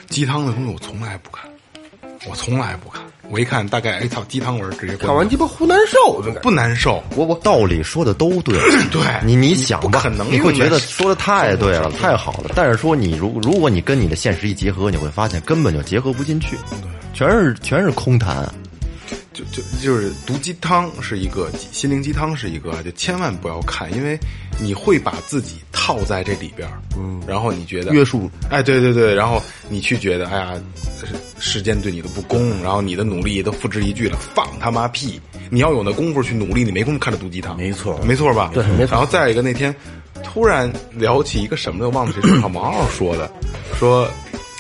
[0.10, 1.50] 鸡汤的东西我从来不看，
[2.28, 3.02] 我从来不看。
[3.34, 7.04] 我一看大概哎操鸡汤文儿直接看完鸡巴胡难受，就不难受。
[7.16, 7.34] 我我。
[7.44, 8.58] 道理说的都对，
[8.92, 9.02] 对。
[9.26, 12.52] 你你想吧，不可能你会觉得说的太对了，太好了。
[12.56, 16.56] 但是说你如如果你跟你的现实一结合，你会发现根本就结合不进去，
[17.14, 18.48] 全是全是空谈。
[19.34, 24.18] 就就就是毒鸡汤是一个，心灵鸡汤是一个，就千万不要看，因为
[24.60, 30.54] 你会把自己套在这里边嗯，然后你觉得约束，哎，对对对，然后你去觉得，哎呀，
[31.40, 35.20] 世间对你的不公，然后你的努力都付之一炬了，放他妈屁！
[35.50, 38.52] 你要有那功夫去努力，你没工夫看这毒鸡汤，没错没错吧？
[38.54, 39.76] 对没错然后再一个那天，
[40.24, 43.32] 突然聊起一个什么的，我忘了谁是王傲说的，
[43.80, 44.08] 说。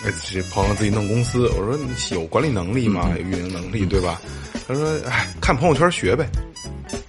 [0.05, 3.09] 哎，这朋友自己弄公司，我说你有管理能力吗？
[3.17, 4.21] 有运营能力对吧？
[4.67, 6.27] 他说：“哎，看朋友圈学呗，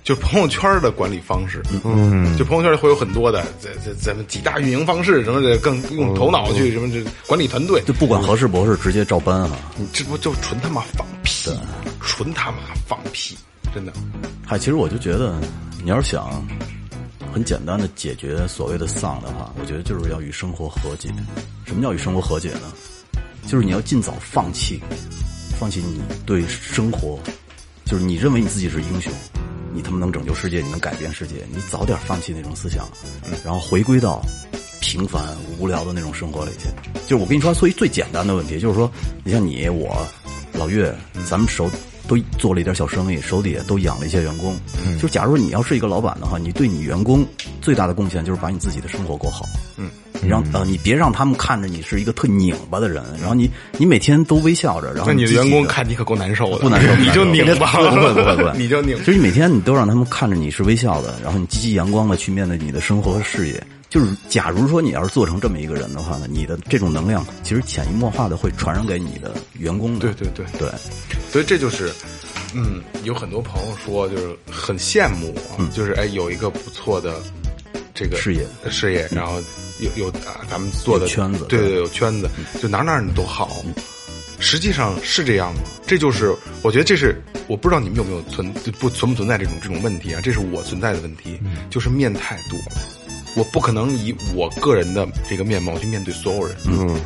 [0.03, 1.63] 就朋友圈的管理方式。
[1.85, 9.51] 嗯，就朋友圈里会有很多的，这这咱们几大运营方式，什么这更用头脑去什么这管理团队，就不管合适不合适，直接照搬啊！
[9.77, 11.51] 你这不就纯他妈放屁，
[12.01, 13.37] 纯他妈放屁，
[13.75, 13.93] 真的。
[14.45, 15.41] 嗨，其实我就觉得，
[15.83, 16.45] 你要是想
[17.33, 21.09] 很简单的解决所谓的丧的话，我觉得就是要与生活和解。
[21.65, 22.73] 什么叫与生活和解呢？
[23.47, 24.81] 就是你要尽早放弃，
[25.59, 27.19] 放弃你对生活，
[27.85, 29.13] 就是你认为你自己是英雄，
[29.75, 32.89] 你他妈能拯救世界，你能改变世界，你早点放弃那种思想，
[33.45, 34.21] 然后回归到
[34.81, 35.23] 平凡
[35.59, 36.69] 无聊的那种生活里去。
[37.07, 38.91] 就是我跟你说，所以最简单的问题就是说，
[39.23, 40.07] 你像你我
[40.53, 40.95] 老岳，
[41.29, 41.71] 咱们手
[42.07, 44.57] 都做了一点小生意，手底下都养了一些员工。
[45.01, 47.27] 就假如你要是一个老板的话，你对你员工
[47.61, 49.45] 最大的贡献就是把你自己的生活过好。
[49.77, 49.91] 嗯，
[50.23, 58.97] 你让呃，你别让他们看着你是一个特拧巴的人，然后你你每天都微笑着，然后那你的员工看你可够难受的，不难受， 你就拧巴，不会不会不会不会， 你就拧。
[58.99, 63.63] 就是你每天你都让他们看着你是微笑的，然后你积极阳光的去面对你的生活和事业。
[63.91, 70.01] 就是假如说你要是做成这么一个人的话呢，你的这种能量其实潜移默化的会传染给你的员工的。
[70.01, 70.69] 对对对对，
[71.35, 71.91] 所以这就是，
[72.55, 77.21] 嗯，有很多朋友说，就是很羡慕我，就是哎，有一个不错的
[77.93, 79.43] 这个嗯事业事业，然后
[79.81, 82.31] 有有啊，咱们做的圈子对对，对有圈子，
[82.63, 83.65] 就哪哪你都好。
[84.39, 85.61] 实际上是这样吗？
[85.85, 90.21] 这就是我觉得这是我不知道你们有没有存不存不存在这种这种问题啊？
[90.23, 92.77] 这是我存在的问题，就是面太多了，
[93.37, 96.57] 我不可能以我个人的这个面貌去面对所有人。
[96.67, 97.01] 嗯，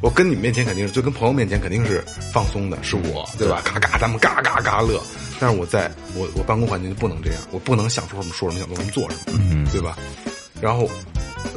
[0.00, 3.62] 我跟你们面前肯定是，就跟朋友面前肯定是放松的，是我，对吧？
[3.64, 5.00] 嘎嘎，咱们嘎嘎嘎乐。
[5.40, 9.98] 但是我在我我办公环境就不能这样，我不能想说什么说什么，想做什么做什么，嗯，对吧？
[10.60, 10.88] 然后，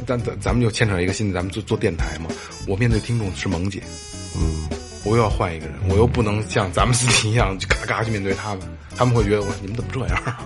[0.06, 2.28] 咱咱咱们就牵扯一个新的，咱们做做电台嘛。
[2.66, 3.82] 我面对听众是萌姐，
[4.36, 4.68] 嗯，
[5.04, 8.60] 我又要换一个人，我又不能像咱们自己一样就嘎嘎去面对他们，
[8.96, 10.40] 他们会觉得我你们怎么这样啊？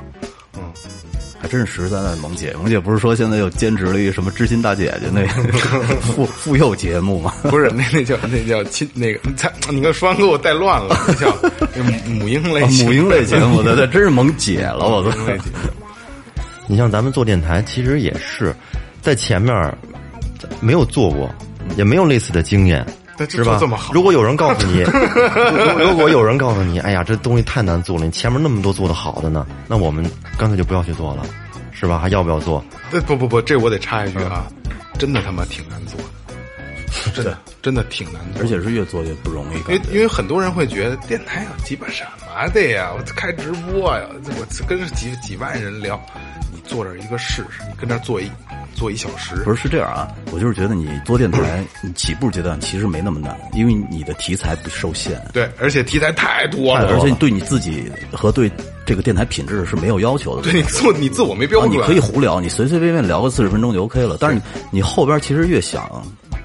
[1.43, 2.55] 还真是实实在在的萌姐。
[2.55, 5.29] 萌姐不是说现在又兼职了一个什么知心大姐姐那个
[6.01, 7.35] 妇妇幼节目吗？
[7.51, 11.37] 不是，那那叫那叫亲那个，你猜你跟说完给我带乱了，那叫
[11.83, 15.11] 母母婴类型母婴类 节目，对对，真是萌姐了，我都。
[16.69, 18.55] 你像咱们做电台，其实也是
[19.01, 19.77] 在前面儿
[20.61, 21.29] 没有做过，
[21.77, 22.87] 也没有类似的经验，
[23.29, 23.57] 是吧？
[23.61, 24.81] 这么好如果有人告诉你，
[25.79, 30.05] 如如果有人告诉你，哎呀，这东西太难做了，你前面那么多做的好的呢，那我们
[30.39, 31.25] 干脆就不要去做了，
[31.73, 31.99] 是吧？
[31.99, 32.65] 还要不要做？
[32.91, 34.47] 对，不不不，这我得插一句啊，
[34.99, 39.59] 真的他妈挺难做的，真的真的挺难做的，而且是越做越不容易。
[39.73, 46.01] 因为因为很多人会觉得电台有鸡巴什么的呀，我开直播呀，我跟着几几万人聊，
[46.32, 46.32] 你
[46.65, 48.31] 坐这儿一个试试，你跟这儿坐一
[48.75, 58.51] 坐一小时，不是是这样啊，我就是觉得你做电台， 你起步阶段其实没那么难，因为你的题材不受限，对，而且题材太多了，而且你对你自己和对
[58.87, 60.43] 这个电台品质是没有要求的。
[60.43, 64.17] 对你自我你自我没标啊，准，你可以胡聊，你随随便便聊个四十分钟就 OK 了。
[64.21, 66.03] 但是你你后边其实越想，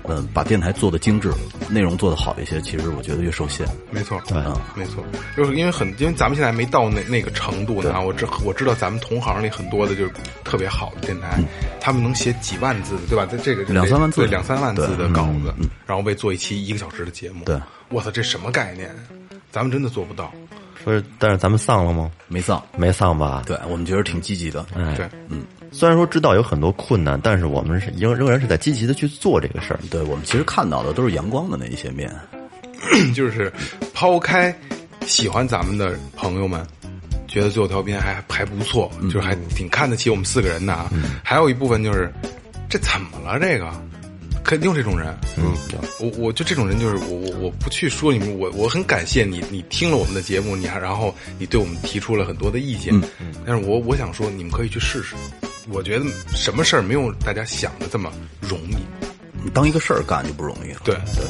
[0.07, 1.31] 嗯、把电台做的精致，
[1.69, 3.67] 内容做的好一些，其实我觉得越受限。
[3.91, 4.37] 没错，对
[4.75, 5.03] 没错，
[5.35, 7.93] 就是因为很，因为咱们现在没到那那个程度呢。
[7.93, 10.11] 啊我知我知道咱们同行里很多的就是
[10.43, 11.39] 特别好的电台，
[11.81, 13.25] 他们能写几万字的，对吧？
[13.25, 15.53] 在这个两三万字对两三万字的稿子，
[15.85, 17.43] 然后为做一期一个小时的节目。
[17.43, 18.89] 对，我操，这什么概念？
[19.51, 20.31] 咱们真的做不到。
[20.83, 22.09] 所以，但是咱们丧了吗？
[22.27, 23.43] 没丧，没丧吧？
[23.45, 24.65] 对我们觉得挺积极的。
[24.73, 25.09] 哎，对，
[25.71, 29.79] 虽然说知道有很多困难，但是我们是仍仍然是在积极的去做这个事儿。
[29.89, 32.11] 对我们其实看到的都是阳光的那一些面。
[33.13, 33.51] 就是
[33.93, 34.55] 抛开
[35.05, 36.65] 喜欢咱们的朋友们，
[37.27, 40.89] 觉得最后调频还还不错，就是还挺看得起我们四个人的啊。
[41.23, 42.11] 还有一部分就是，
[42.69, 43.39] 这怎么了？
[43.39, 43.69] 这个
[44.43, 45.13] 肯定有这种人。
[45.37, 45.53] 嗯，
[45.99, 52.93] 我我就这种人，就是我我我不去说你们，我我很感谢你，你听了我们的节目，你还然后你对我们提出了很多的意见。
[53.45, 55.15] 但是我我想说，你们可以去试试。
[55.69, 58.77] 我觉得什么事儿没有大家想的这么容易。
[59.43, 60.79] 你当一个事儿干就不容易了。
[60.83, 61.25] 对对。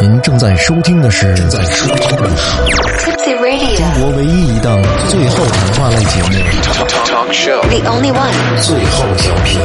[0.00, 6.28] 您正在收听的是正在收听的是 Tipsy Radio, 中国唯一一档最后谈话类节目
[7.68, 9.60] the only one.《最后调频》。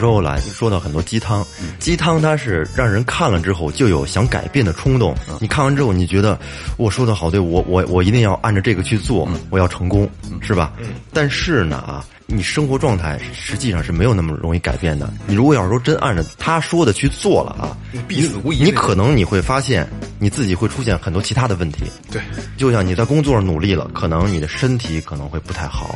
[0.00, 1.46] 话说回来，说到很多鸡汤，
[1.78, 5.14] 鸡汤它是让人看了之后就有想改变的冲动。
[5.38, 6.38] 你看完之后，你觉得
[6.78, 10.08] 我说的好对，我我我一定要按照这个去做，我要成功，
[10.40, 10.72] 是吧？
[11.12, 15.12] 但是呢啊，你生活状态实际上是没有那么容易改变的。
[15.26, 17.76] 你如果要是说真按照他说的去做了啊，
[18.08, 19.86] 必死无疑你可能你会发现
[20.18, 21.84] 你自己会出现很多其他的问题。
[22.10, 22.22] 对，
[22.56, 25.94] 就像你在工作上努力了，可能你的身体可能会不太好。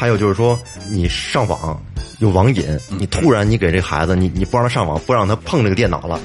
[0.00, 0.58] 还有就是说，
[0.88, 1.78] 你上网
[2.20, 6.18] 有网瘾，你突然你给这孩子，你你不让他上网，不让他碰这个电脑了，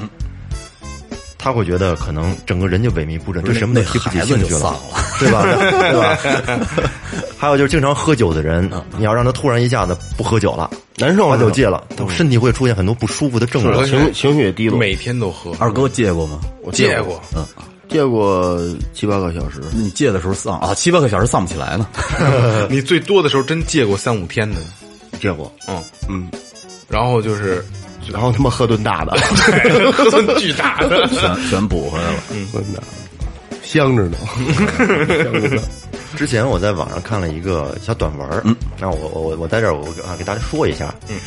[1.38, 5.44] 他会觉得可能整个人就萎靡不振，对什么都提不起兴趣那孩子就丧了了，对吧？
[5.92, 6.90] 对吧？
[7.38, 13.84] 还有就是经常喝酒的人，你要让他突然一下子不喝酒了，难受把酒戒了，他身体会出现很多不舒服的症状。
[13.84, 14.80] 情情绪也低落。
[14.80, 16.40] 每天都喝，二哥戒过吗？
[16.64, 17.46] 我戒过，嗯，
[17.88, 18.60] 借过
[18.94, 21.88] 七八个小时，你借的时候丧啊，七八个小时丧不起来呢。
[22.70, 24.58] 你最多的时候真借过三五天的，
[25.20, 25.82] 借过，嗯。
[26.10, 26.30] 嗯，
[26.90, 27.64] 然后就是
[28.12, 29.18] 然后他妈喝顿大的，
[29.94, 32.20] 喝顿巨大的， 全全补回来了。
[32.30, 32.84] 真的。
[33.64, 34.18] 香着呢，
[35.08, 35.62] 香着呢。
[36.16, 41.18] 之前我在网上看了一个小短文嗯，那我我我我在这儿我啊给大家说一下，嗯，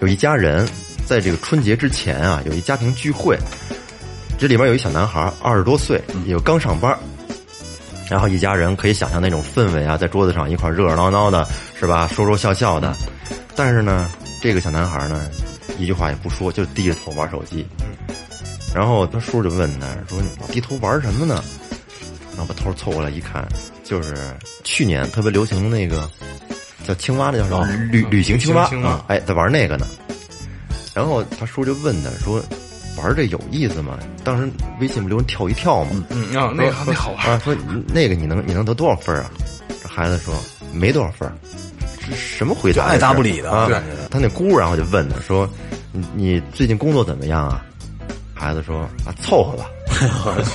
[0.00, 0.66] 有一家人
[1.04, 3.36] 在这个春节之前啊，有一家庭聚会，
[4.42, 6.98] 这里面有一小男孩，二十多岁，也刚上班，
[8.10, 11.46] 然后一家人可以想象那种氛围啊，在桌子上一块热热闹闹的，
[11.78, 12.08] 是吧？
[12.08, 12.92] 说说笑笑的，
[13.54, 15.30] 但是呢，这个小男孩呢，
[15.78, 17.64] 一句话也不说，就低着头玩手机。
[18.74, 21.40] 然后他叔就问他说：“你低头玩什么呢？”
[22.36, 23.46] 然后把头凑过来一看，
[23.84, 24.12] 就是
[24.64, 26.10] 去年特别流行的那个
[26.84, 27.64] 叫青蛙，的叫什么？
[27.92, 29.04] 旅旅行青蛙旅行青蛙啊！
[29.06, 29.86] 哎，在玩那个呢。
[30.92, 32.42] 然后他叔就问他说
[32.96, 34.50] ：“玩这有意思吗？”当时
[34.80, 36.04] 微信不留人跳一跳吗？
[36.10, 37.54] 嗯啊，那个那好玩，啊，说
[37.92, 39.30] 那个你能你能得多少分啊？
[39.82, 40.34] 这孩子说
[40.72, 41.30] 没多少分，
[42.08, 42.84] 这什么回答？
[42.84, 43.80] 爱答不理的啊对！
[44.10, 45.48] 他那姑然后就问他说
[45.92, 47.64] ：“你你最近工作怎么样啊？”
[48.34, 49.66] 孩子说：“啊，凑合吧。”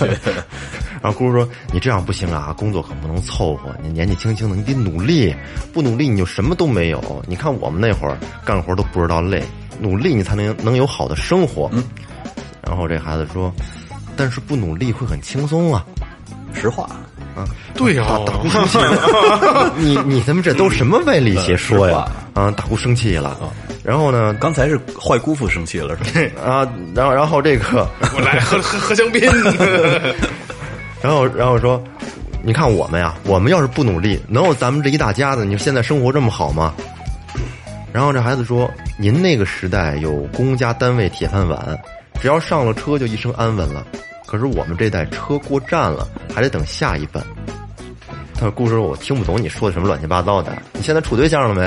[1.01, 3.73] 然后姑说：“你这样不行啊，工作可不能凑合。
[3.81, 5.33] 你年纪轻轻的，你得努力，
[5.73, 7.23] 不努力你就什么都没有。
[7.27, 9.43] 你看我们那会儿干活都不知道累，
[9.79, 11.71] 努力你才能能有好的生活。”
[12.67, 13.53] 然后这孩子说
[14.17, 15.85] ：“但是不努力会很轻松啊。
[16.53, 16.83] ”实话，
[17.35, 17.47] 啊。
[17.75, 22.09] 对呀，大姑生气了，你你他妈这都什么歪理邪说呀？
[22.33, 23.37] 啊，大姑生气了，
[23.83, 25.95] 然后呢，刚才是坏姑父生气了？
[26.03, 26.41] 是吧？
[26.43, 29.21] 啊，然后然后这个， 我来喝喝喝香槟，
[31.01, 31.81] 然后然后说，
[32.41, 36.73] 你看我们呀，我们要是不努力，能有咱们这一大家子，你说现在生活这么好吗？
[37.93, 41.79] 然后这孩子说，您那个时代有公家单位铁饭碗，
[42.21, 43.85] 只要上了车就一生安稳了。
[44.25, 47.23] 可是我们这代车过站了，还得等下一班。
[48.33, 50.55] 他说：“故事我听不懂你说的什么乱七八糟的。
[50.73, 51.61] 你现在处对象了没？”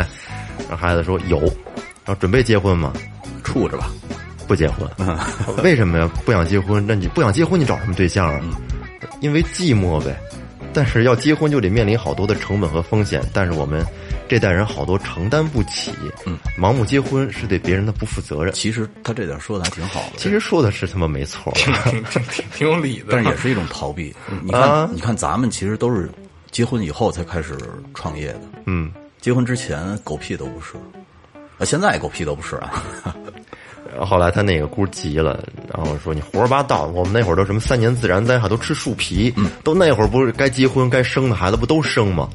[0.69, 1.39] 然后孩子说：“有。”
[2.05, 2.93] 然后准备结婚吗？
[3.43, 3.91] 处着吧。
[4.47, 4.89] 不结婚。
[5.65, 6.11] 为什么呀？
[6.25, 6.85] 不想结婚？
[6.87, 8.41] 那你不想结婚，你找什么对象啊？
[9.21, 10.15] 因为寂寞呗。
[10.73, 13.85] 但是要结婚就得面临好多的成本和风险，但是我们
[14.31, 15.93] 这代人好多承担不起。
[16.25, 18.55] 嗯，盲目结婚是对别人的不负责任。
[18.55, 21.53] 其实他这点说的还挺好的，其实说的是他妈没错。
[21.59, 24.15] 挺挺挺挺有理的，但是也是一种逃避。
[24.45, 26.09] 你啊看，你看，咱们其实都是
[26.53, 27.59] 结婚以后才开始
[27.93, 30.77] 创业的，嗯，结婚之前狗屁都不是，
[31.59, 32.73] 啊，现在狗屁都不是啊。
[33.99, 42.29] 后后来他那个姑急了，然后说你胡说八道，我们那会儿都什么三年自然灾害都吃树皮，都那会儿不是该结婚该生的孩子不都生吗？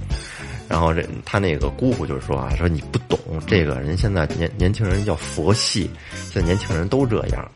[0.68, 5.90] 然后这他那个姑父就说啊，说你不懂这个人现在年年轻人叫佛系，
[6.32, 7.52] 现在年轻人都这样。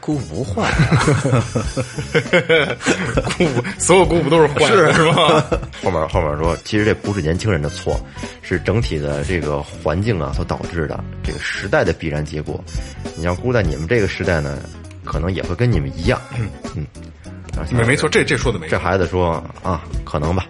[0.00, 0.70] 姑父不坏，
[3.36, 5.44] 姑父，所有姑父都是坏的，是吧？
[5.82, 7.98] 后面后面说，其实这不是年轻人的错，
[8.42, 12.62] 是整体的这个环境啊所导致的这个时代的必然结果。
[13.16, 14.58] 你要估在你们这个时代呢，
[15.04, 16.20] 可能也会跟你们一样。
[16.74, 16.86] 嗯
[17.72, 18.70] 没没错，这这说的没错。
[18.70, 20.46] 这孩子说啊，可能吧。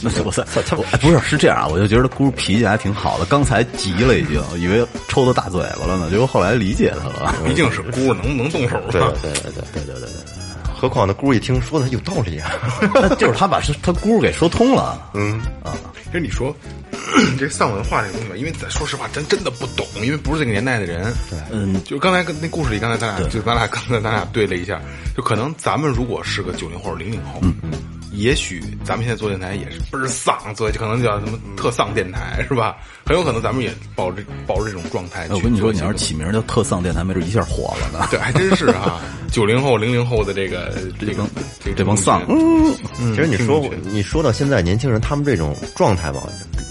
[0.00, 1.66] 那不是，不是，不是是这样啊！
[1.66, 7.34] 我就觉得他姑脾气还挺好的，刚才急了已经，以为抽他大嘴巴了呢，结果后来理解他了。
[7.44, 8.80] 毕竟是姑，能能动手？
[8.92, 10.08] 对对对对对对对。
[10.80, 12.52] 何况那姑一听说的有道理啊，
[13.18, 15.10] 就是他把是他姑给说通了。
[15.14, 16.54] 嗯啊，其实你说
[17.36, 21.12] 这丧文化这东西，因为咱说实话，真真的不懂，因为不是这个年代的人。
[21.28, 24.80] 对，嗯，就刚才跟那故事里，刚才咱俩就咱俩刚才咱俩对了一下，
[25.16, 27.72] 就可能咱们如果是个九零后、零零后，嗯嗯。
[28.12, 32.76] 也许咱们现在做电台也是倍儿丧，做就可能叫什么特丧电台是吧？
[33.04, 35.26] 很有可能咱们也抱着抱着这种状态。
[35.30, 38.06] 我跟你说，你要是起名叫特丧电台，没准一下火了呢。
[38.10, 41.28] 对，还真是啊，九零后、零零后的这个 这帮
[41.64, 42.74] 这这帮丧，嗯，
[43.14, 46.22] 其实你说你说到现在年轻人他们这种状态吧，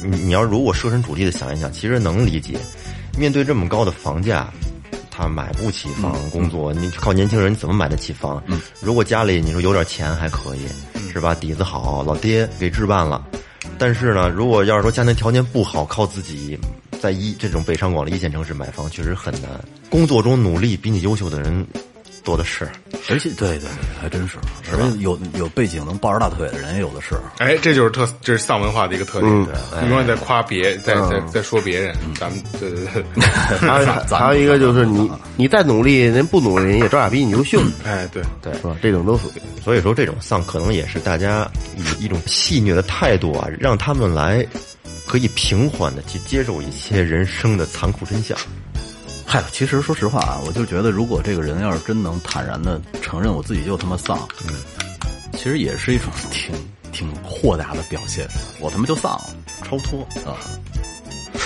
[0.04, 2.58] 你你要如果设身处地的想一想，其实能理解。
[3.18, 4.48] 面对这么高的房价，
[5.10, 8.44] 他买不起房，工作你靠年轻人怎么买得起房？
[8.80, 10.60] 如果家里你说有点钱还可以，
[11.18, 11.34] 是吧？
[11.34, 13.26] 底子好，老爹给置办了。
[13.80, 16.56] 但是呢，如果要是说家庭条件不好，靠自己
[17.02, 19.50] 在一这种北上广的一线城市买房，确实很难。
[19.90, 21.66] 工作中努力比你优秀的人
[22.28, 22.68] 多的是。
[23.10, 23.70] 而且对对对，
[24.02, 24.38] 还真是，
[24.74, 27.16] 而且有有背景能抱着大腿的人也有的是。
[27.38, 29.32] 哎，这就是特，这是丧文化的一个特点。
[29.82, 33.04] 你永远在夸别，在在在说别人，咱们对对对。
[33.60, 38.76] 还有 还有一个就是你你再努力，人不努力人也照样比你优秀，哎，对对，是吧？
[38.82, 39.64] 这种都属于。
[39.64, 44.46] 所以说，这种丧可能也是大家以一种戏谑的态度啊，让他们来
[45.06, 48.38] 可以平缓的去接受一些人生的残酷真相。
[49.30, 54.18] 嗨，其实说实话啊，我就觉得，如果这个人要是真能坦然的承认我自己就他妈丧，
[54.48, 54.56] 嗯，
[55.34, 56.56] 其实也是一种挺
[56.94, 58.26] 挺豁达的表现。
[58.62, 59.30] 我他妈就丧了，
[59.66, 60.40] 超脱啊！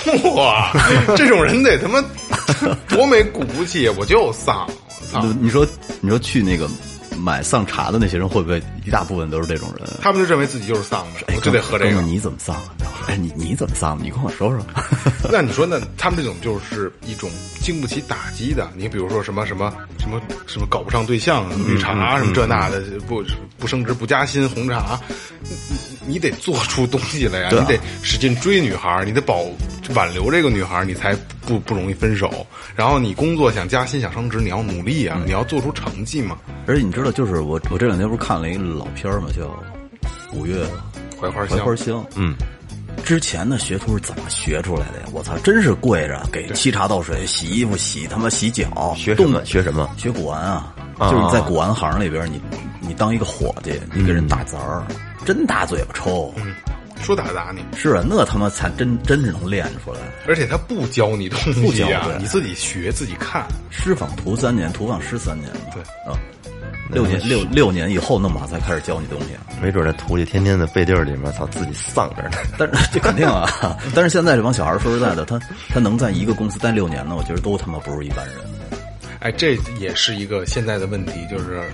[0.36, 0.72] 哇，
[1.16, 2.00] 这种人得他妈
[2.88, 3.88] 多没骨气！
[3.88, 4.64] 我就丧，
[5.00, 5.26] 我操！
[5.40, 5.66] 你说
[6.00, 6.68] 你说去那个
[7.22, 9.88] 买丧茶的那些人，会不会一大部分都是这种人？
[10.02, 12.02] 他们就认为自己就是丧的，我就得喝这个。
[12.02, 12.74] 你怎么丧啊？
[13.06, 13.98] 哎，你你怎么丧？
[14.02, 14.60] 你跟我说说。
[15.30, 18.68] 那你说，那他们这种就是一种经不起打击的。
[18.76, 23.22] 你比如说什么什么什么什么搞不上对象，绿茶什么这那的，不
[23.58, 24.98] 不升职不加薪，红茶，
[25.42, 29.44] 你你你得做出东西来呀，你得使劲追女孩，你得保
[29.92, 31.14] 挽留这个女孩儿，你才
[31.46, 32.46] 不不容易分手。
[32.74, 36.36] 然后你工作想加薪想升职，你要努力啊，你要做出成绩嘛。
[36.66, 39.42] 而且你知道，就是我我这两天不是看了一个老片儿嘛，叫
[40.32, 40.66] 《五月
[41.20, 41.96] 槐花香，槐花香》。
[42.16, 42.34] 嗯，
[43.04, 45.06] 之前的学徒是怎么学出来的呀？
[45.12, 49.88] 我操，真是跪着给沏茶倒水、洗衣服、洗他妈洗脚，学什动么学什么？
[49.96, 52.40] 学古玩啊，啊就是你在古玩行里边，你
[52.80, 54.84] 你当一个伙计，你给人打杂儿，
[55.24, 56.32] 真大嘴巴抽。
[57.02, 59.98] 说打打你，是啊，那他妈才真真是能练出来。
[60.26, 63.44] 而且他不教你东不教西啊对，你自己学自己看。
[63.70, 65.60] 师仿徒三年，徒仿师三年嘛。
[65.74, 66.16] 对啊，
[66.90, 69.28] 六年六六年以后，那马才开始教你东西。
[69.60, 72.30] 没准那徒弟天天在背地儿里面，操，自己丧着呢。
[72.58, 73.48] 但是这肯定啊，
[73.94, 75.38] 但是现在这帮小孩说实在的，他
[75.68, 78.36] 他能在一个公司待六年呢，我觉得都他妈不是一般人。
[79.20, 81.64] 哎，这也是一个现在的问题，就是，呃，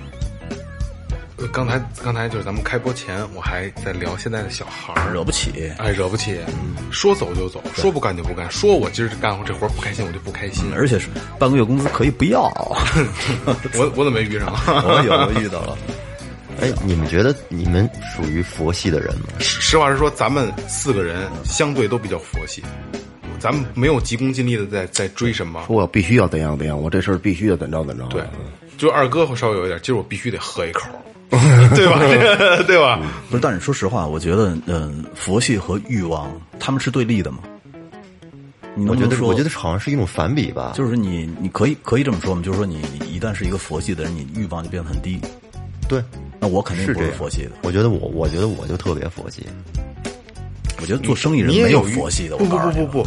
[1.53, 5.73] 刚才刚才就是咱们开播前，我还在聊现在的小孩儿，惹不起。
[5.79, 6.39] 哎，惹不起，
[6.91, 10.65] 说走就走，说不干就不干，说我今儿干活这活儿不开心，我就不开心。
[10.75, 11.09] 而且是
[11.39, 12.43] 半个月工资可以不要，
[13.79, 14.53] 我我怎么没遇上？
[14.67, 15.79] 我有遇到了。
[16.61, 19.29] 哎，你们觉得你们属于佛系的人吗？
[19.39, 22.65] 实实话实说，咱们四个人相对都比较佛系，
[23.39, 25.63] 咱们没有急功近利的在在追什么。
[25.69, 28.05] 说我必须要怎样怎样，我这事儿必须要怎着怎着。
[28.07, 28.25] 对，
[28.77, 30.89] 就二哥会稍微有一点，今儿我必须得喝一口，
[31.77, 32.01] 对吧？
[32.67, 33.01] 对吧？
[33.31, 37.39] 不是，但是说实话，我觉得，嗯，佛系和欲望他们是对立的嘛。
[38.75, 40.73] 你能我觉得，我觉得好像是一种反比吧。
[40.77, 45.21] 就是你，你可以可以这么说嘛，就是说你一旦是一个佛系的人，你欲望就变得很低。
[45.89, 46.03] 对，
[46.39, 47.51] 那我肯定不是这样是佛系的。
[47.63, 49.45] 我觉得我，我觉得我就特别佛系。
[50.81, 52.37] 我觉得做生意人没有佛系的。
[52.37, 53.07] 不不不不不，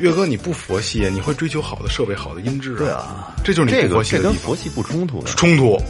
[0.00, 2.74] 岳哥你不佛系，你会追求好的设备、好的音质。
[2.74, 4.56] 对啊，这就是你这个不佛系的地方这跟佛。
[4.56, 5.30] 系不冲突的。
[5.30, 5.80] 冲突。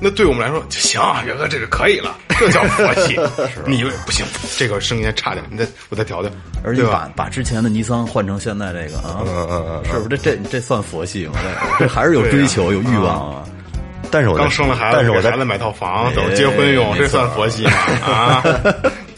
[0.00, 3.18] 那对我们来说行，元哥这是可以了，这叫佛系。
[3.66, 4.24] 你不行，
[4.56, 6.30] 这个声音差点，你再我再调调，
[6.64, 7.10] 而且对吧？
[7.16, 9.22] 把把之前的尼桑换成现在这个啊，
[9.90, 10.08] 是不是？
[10.08, 11.34] 这这这算佛系吗？
[11.78, 13.44] 这这还是有追求、有欲望啊。
[14.10, 17.72] 但是我刚生了孩子，但是我在给孩子买套房，等结婚用，哎这算佛系吗？
[18.06, 18.42] 啊，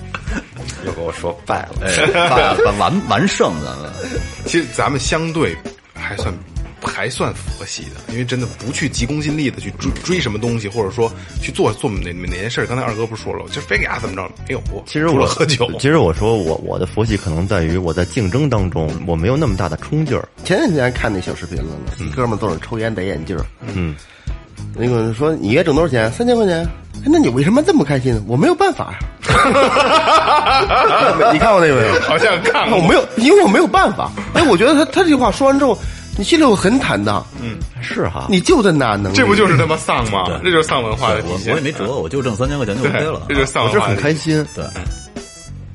[0.85, 1.87] 又给我说败了。
[1.87, 3.91] 哎，把把完完胜咱们。
[4.47, 5.57] 其实咱们相对
[5.95, 6.35] 还算
[6.89, 11.11] 还算佛系的，因为真的不去急功近利的去追追什么东西，或者说
[11.43, 12.67] 去做做哪哪件事儿。
[12.67, 20.29] 刚才二哥不是说了，就非给他怎么着没有其实我喝酒，其实我说我我的佛系可能在于我在竞争当中我没有那么大的冲劲儿。
[20.45, 23.95] 前两天还看那小视频了呢，一哥们儿坐那抽烟戴眼镜儿，嗯，
[24.75, 26.11] 那个说你月挣多少钱？
[26.13, 26.67] 三千块钱。
[27.03, 28.23] 哎那你为什么这么开心？
[28.29, 28.99] 我没有办法呀。
[31.33, 31.99] 你看过那个没有？
[32.03, 32.79] 好像看过。
[32.79, 34.13] 我没有，因为我没有办法。
[34.35, 35.79] 哎，我觉得他他这句话说完之后，
[36.21, 37.27] 你心里我很坦荡。
[37.41, 40.27] 嗯，是哈，你就这哪能力，这不就是他妈丧吗？
[40.45, 41.51] 这就是丧文化的体我现。
[41.51, 43.23] 我也没辙，我就挣三千块钱就 OK 了，。
[43.27, 43.71] 这就是丧我。
[43.81, 44.47] 很开心。
[44.55, 44.63] 对。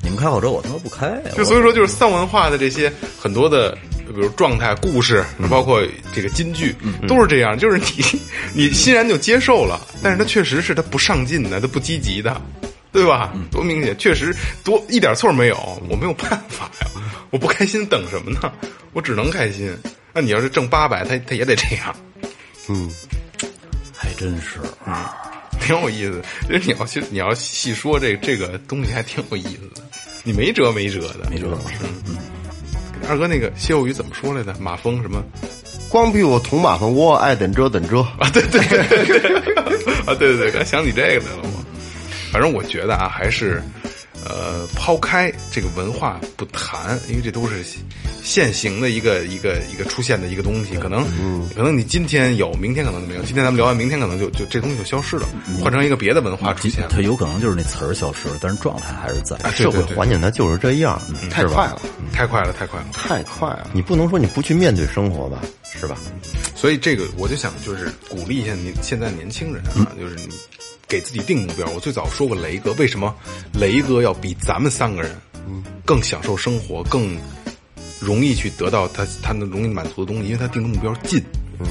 [0.02, 1.20] 你们开好车，我他妈不开。
[1.36, 3.76] 就所以说，就是丧文化的这些很多的，
[4.06, 5.82] 比如状态、故事，包括
[6.14, 6.72] 这个金句，
[7.08, 7.58] 都是这样。
[7.58, 8.20] 就是你，
[8.54, 12.40] 你欣然就接受了，但是他确实是他不上进的，他不积极的，
[12.92, 13.32] 对吧？
[13.50, 14.32] 多明显，确实
[14.62, 15.56] 多一点错没有。
[15.90, 16.86] 我没有办法呀，
[17.30, 18.52] 我不开心等什么呢？
[18.92, 19.76] 我只能开心。
[20.16, 21.94] 那你要是挣八百，他他也得这样，
[22.70, 22.90] 嗯
[23.94, 25.14] 还真是啊。
[25.60, 26.22] 挺有意思。
[26.48, 29.82] 其实你要去，你要细说这这个东西，还挺有意思的。
[30.24, 31.58] 你没辙没辙的，没辙
[32.06, 32.16] 嗯。
[33.06, 34.54] 二哥，那个歇后语怎么说来着？
[34.58, 35.22] 马蜂什么？
[35.90, 38.00] 光屁股捅马蜂窝，爱怎遮怎遮。
[38.18, 39.54] 啊，对对对对
[40.06, 41.64] 啊，对对对，刚想起这个来了我。
[42.32, 43.62] 反正我觉得啊，还是
[44.28, 47.64] 呃，抛开这个文化不谈，因为这都是
[48.22, 51.04] 现行的一个一个一个出现的一个东西，可能
[51.54, 53.22] 可能你今天有，明天可能就没有。
[53.22, 55.28] 今天咱们聊完，明天可能就就这东西就消失了，
[55.62, 56.88] 换成一个别的文化出现了。
[56.90, 59.36] 它有可能就是那词儿消失了，但是状态还是在。
[59.36, 61.00] 啊，对社会环境它就是这样，
[61.30, 61.80] 太快了，
[62.12, 62.86] 太快了，太快了。
[62.92, 63.70] 太快了。
[63.72, 65.40] 你不能说你不去面对生活吧，
[65.78, 65.96] 是吧？
[66.54, 70.28] 所以这个我就想，就是鼓励一下你现在年轻人啊，就是你
[70.88, 71.68] 给自己定目标。
[71.70, 73.14] 我最早说过雷哥，为什么
[73.54, 75.16] 雷哥要比咱们三个人
[75.84, 77.16] 更享受生活，更
[78.00, 80.28] 容易去得到他他能容易满足的东西？
[80.28, 81.22] 因为他定的目标近，
[81.60, 81.66] 嗯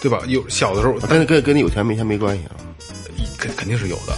[0.00, 0.22] 对吧？
[0.28, 2.56] 有小的时候，跟跟跟你有钱没钱没关系啊。
[3.36, 4.14] 肯肯定是有的，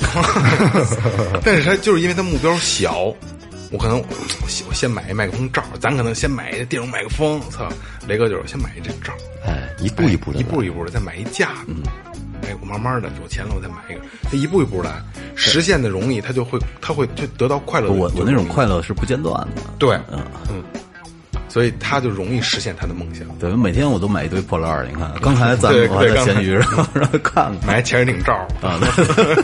[1.45, 3.15] 但是他就是因为他目标小，
[3.71, 4.07] 我可能我
[4.69, 7.69] 我先买一麦克风罩，咱可能先买一电容麦克风，操，
[8.09, 9.13] 雷哥就是先买一这罩，
[9.47, 11.73] 哎，一步一步的，一步一步的再买一架子，
[12.43, 15.01] 哎，我慢慢的有钱了我再买一个，他一步一步来，
[15.35, 19.63] 实现的容易，他就会他会就得到快乐，我我那种，快乐是不间断的。
[19.79, 20.21] 对，嗯，
[20.51, 20.63] 嗯，
[21.49, 24.87] 所以他就容易实现他的梦想，对，每天我都买一堆破烂儿。
[24.87, 28.79] 你看，刚才咱对们我还在闲鱼上让他看看买潜水艇罩，啊，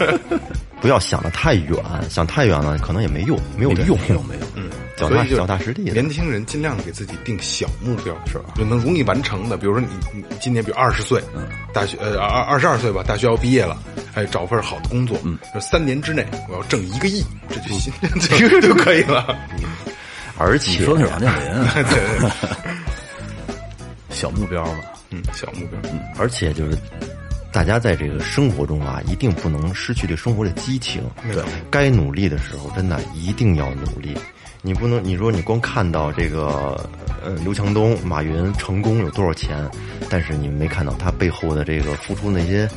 [0.80, 1.76] 不要想的太远，
[2.08, 4.67] 想太远了可能也没用，没有用，没有没有，嗯，
[4.98, 8.54] 脚踏脚踏实地年轻人尽量给自己定小目标，是吧？
[8.56, 9.56] 就能容易完成的。
[9.56, 13.76] 比如说你你今年比如二十岁，嗯，大学呃二二十二岁吧，大学要毕业了，
[14.14, 17.92] 哎，找份好的工作，嗯，三年之内我要挣一个亿，这就行，
[18.50, 19.36] 就就可以了。
[20.36, 22.30] 而且你说那是王健林， 对对对，
[24.10, 24.80] 小目标嘛。
[25.10, 26.76] 嗯，小目标，嗯，而且就是，
[27.50, 31.02] 大家在这个生活中啊，一定不能失去对生活的激情。
[31.32, 34.14] 对，该努力的时候，真的一定要努力。
[34.62, 36.80] 你不能，你说你光看到这个，
[37.24, 39.56] 呃，刘强东、马云成功有多少钱，
[40.10, 42.68] 但是你没看到他背后的这个付出那些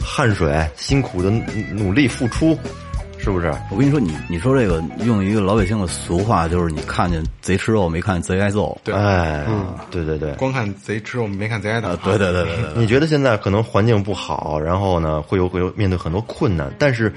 [0.00, 1.30] 汗水、辛苦的
[1.72, 2.56] 努力付出，
[3.18, 3.52] 是不是？
[3.70, 8.76] 我跟你说，你你说这个用一个老百姓的俗话，就是你看见贼吃肉，没看见贼挨揍。
[8.84, 9.44] 对哎，
[9.90, 10.34] 对对对。
[10.34, 17.12] 光看贼吃肉没看贼挨打啊，，对对对对对，你觉得现在可能环境不好，然后呢，会有会有面对很多困难，但是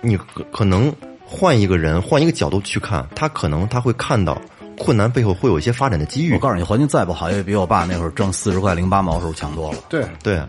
[0.00, 0.92] 你可可能
[1.34, 4.40] 换一个人，换一个角度去看，他可能他会看到
[4.78, 6.38] 困难背后会有一些发展的机遇我。
[6.38, 9.78] 告诉你，环境再不好，也比我爸那会儿挣四十块零八毛时候强多了。
[9.88, 10.48] 对，对啊，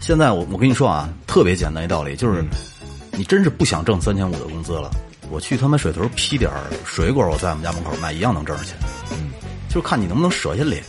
[0.00, 2.44] 现在我我跟你说啊，特别简单一道理，就是
[3.12, 4.90] 你真是不想挣三千五的工资了，
[5.30, 6.50] 我去他妈水头批点
[6.84, 8.74] 水果，我在我们家门口卖一样能挣着钱。
[9.12, 9.30] 嗯，
[9.68, 10.82] 就是看你能不能舍下脸。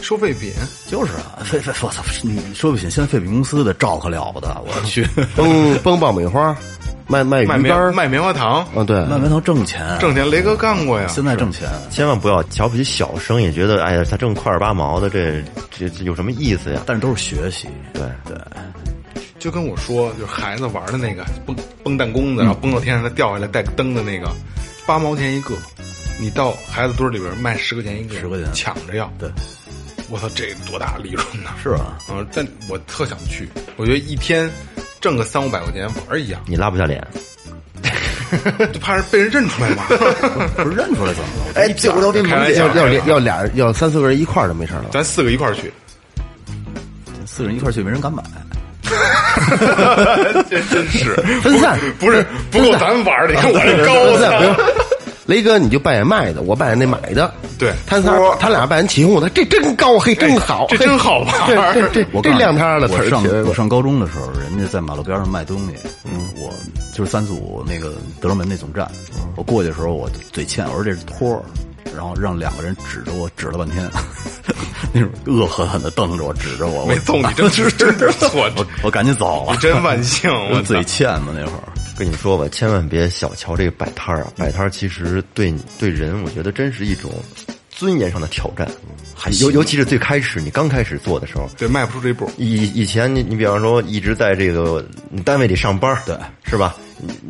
[0.00, 0.52] 收废品，
[0.86, 6.56] 就是啊， 废废我操，你说不行，现在废品公司的照可了不得，我去，崩崩爆米花，
[7.08, 10.28] 卖卖卖鱼干棉卖棉花糖，啊，对，卖棉花糖挣钱，挣钱。
[10.30, 11.66] 雷哥干过呀，现在挣钱。
[11.90, 16.82] 千万不要瞧不起小生意，觉得哎呀，他挣块儿八毛的，这这这有什么意思呀？
[16.86, 18.36] 但是都是学习，对对，
[19.38, 24.30] 就跟我说，就是孩子玩的那个蹦蹦弹弓子，然后蹦到天上再掉下来带灯的那个，
[24.86, 25.54] 八毛钱一个，
[26.20, 29.10] 你到孩子堆里边卖十块钱一个，10块钱抢着要。
[29.18, 29.30] 对，
[30.10, 31.50] 我操，这多大利润呢？
[31.62, 34.50] 是啊，嗯，但我特想去，我觉得一天
[35.00, 37.06] 挣个三五百块钱玩一样，你拉不下脸。
[38.72, 39.84] 就怕是被人认出来嘛。
[40.56, 41.52] 不是认出来怎么了？
[41.54, 44.86] 哎，这我都开玩笑要要俩要俩要三四个人一块儿就没事了。
[44.92, 45.72] 咱四个一块儿去，
[47.24, 48.22] 四个人一块儿去，没人敢买。
[50.48, 54.64] 这真是分散不是不够咱玩的，你看我这高分散不用的，。
[55.28, 57.30] 雷哥，你就扮演卖的，我扮演那买的。
[57.58, 65.74] 对他仨他俩扮演起哄的，这真高，嘿，真好，这真好玩这这这这亮堂的词我上儿起来了我上高中的时候，人家在马路边上卖东西，
[66.04, 66.50] 嗯，我
[66.94, 68.90] 就是三四五那个德胜门那总站，
[69.36, 71.42] 我过去的时候我嘴欠，我说这是托儿，
[71.94, 73.88] 然后让两个人指着我指了半天，
[74.92, 81.62] 那种恶狠狠的瞪着我，指着我，我没揍你，真是 真不错，我我赶紧走了，真万幸， 我嘴欠嘛那会儿。
[81.98, 84.32] 跟你说吧，千万别小瞧这个摆摊儿啊！
[84.36, 87.10] 摆摊儿其实对你对人，我觉得真是一种
[87.78, 88.68] 尊严上的挑战。
[89.14, 92.28] 还尤尤其是最开始你刚开始做的时候，对迈不出这一步。
[92.36, 94.84] 以以前你你比方说一直在这个
[95.24, 96.74] 单位里上班，对，是吧？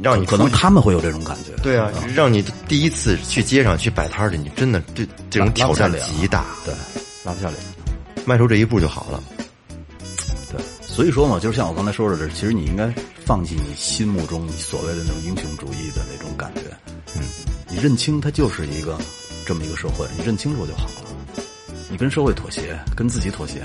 [0.02, 6.72] 让你可能他们会有这种感觉，对啊，让你第一次去街上去摆摊儿去，你真的这这种挑战极大，对，
[7.22, 7.60] 拉不下脸。
[8.24, 9.22] 迈出这一步就好了。
[10.50, 12.90] 对，所以说嘛，就是像我刚才说的，其实你应该
[13.24, 16.62] 放弃你心目中你所谓的那种英雄主义的那种感觉，
[17.16, 17.22] 嗯，
[17.68, 18.98] 你认清它就是一个
[19.48, 21.08] 这么一个社会，你认清楚就好了。
[21.88, 23.62] 你跟社会妥协，跟自己妥协，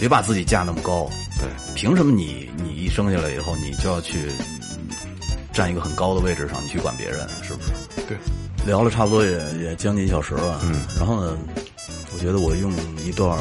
[0.00, 1.06] 别把自己架那么高。
[1.38, 4.32] 对，凭什么你你一生下来以后，你就要去
[4.78, 4.88] 嗯
[5.52, 8.06] 站一个很高的位置上，你去管别人，是不是？
[8.08, 8.16] 对，
[8.64, 11.36] 聊了差不多也也将近一小时了，嗯，然后呢，
[12.14, 12.72] 我觉得我用
[13.04, 13.38] 一段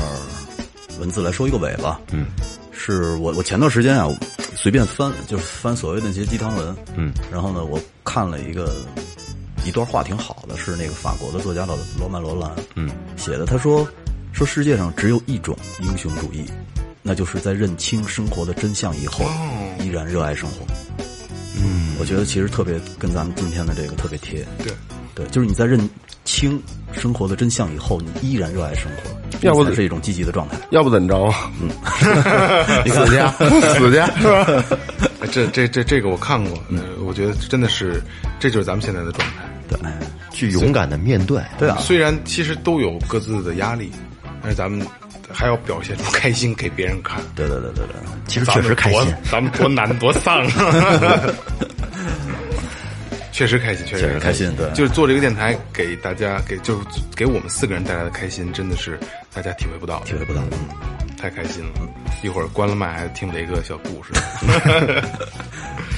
[0.99, 2.25] 文字来收一个尾吧，嗯，
[2.73, 4.13] 是我我前段时间啊
[4.57, 8.75] 随便翻，就是翻所谓的那些鸡汤文，嗯，然后呢，我看了一个
[9.68, 13.86] 一段话挺好的，是那个法国的作家老罗曼罗兰，嗯，写的，他说
[14.32, 16.45] 说世界上只有一种英雄主义，
[17.03, 19.26] 那就是在认清生活的真相以后，
[19.84, 20.65] 依然热爱生活。
[21.59, 24.45] 嗯，我觉得其实特别跟咱们今天的这个特别贴。
[24.59, 24.72] 对，
[25.13, 25.78] 对，就是你在认
[26.24, 26.61] 清
[26.93, 29.09] 生活的真相以后，你依然热爱生活，
[29.41, 30.55] 要不是一种积极的状态。
[30.70, 31.51] 要不怎么着啊？
[31.59, 31.70] 嗯，
[32.88, 33.30] 死家
[33.76, 34.78] 死 家是吧？
[35.20, 37.99] 哎这这这这个我看过，嗯我觉得真的是，
[38.39, 39.46] 这就是咱们现在的状态。
[39.68, 39.80] 对，
[40.32, 43.91] 去勇敢的面对，对啊，虽然其实都有各自的压力，
[44.41, 44.86] 但是咱们
[45.32, 47.20] 还要表现出开心给别人看。
[47.36, 47.95] 对对对对对，
[48.28, 49.15] 其实确实开心。
[49.32, 50.51] 咱们多难多丧啊！
[53.32, 58.99] 确实开心，确实开心对就是做这个电台，给大家给就是给我们四个人带来的开心，真的是
[59.32, 60.41] 大家体会不到，体会不到。
[61.20, 61.70] 太开心了。
[62.24, 64.11] 一会儿关了麦还听雷哥小故事。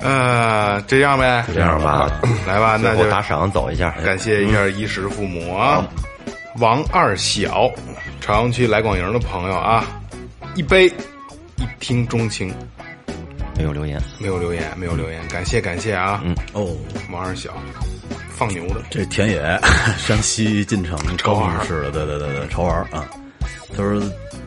[0.00, 3.90] 呃，这样呗，这样吧， 来吧，那就打赏走一下。
[4.04, 5.54] 感谢一下衣食父母。
[5.54, 5.84] 啊，
[6.58, 7.70] 王二小，
[8.20, 9.84] 朝阳区来广营的朋友啊，
[10.54, 10.86] 一杯
[11.56, 12.54] 一听钟情，
[13.56, 16.76] 没有留言，没有留言，没有留言，感谢感谢啊，嗯，哦，
[17.10, 17.50] 王二小，
[18.30, 19.60] 放牛的，这田野，
[19.98, 23.04] 山西晋城高玩雄市的，对对对对，潮玩儿啊。
[23.76, 24.00] 他说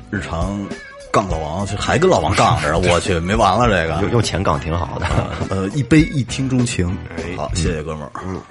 [0.10, 0.66] 日常
[1.12, 4.02] 杠老王，还跟老王杠着， 我去，没完了这个。
[4.02, 5.08] 用用钱杠挺好的。
[5.50, 6.88] 呃，一杯一听钟情，
[7.36, 8.12] 好，谢谢哥们儿。
[8.26, 8.42] 嗯，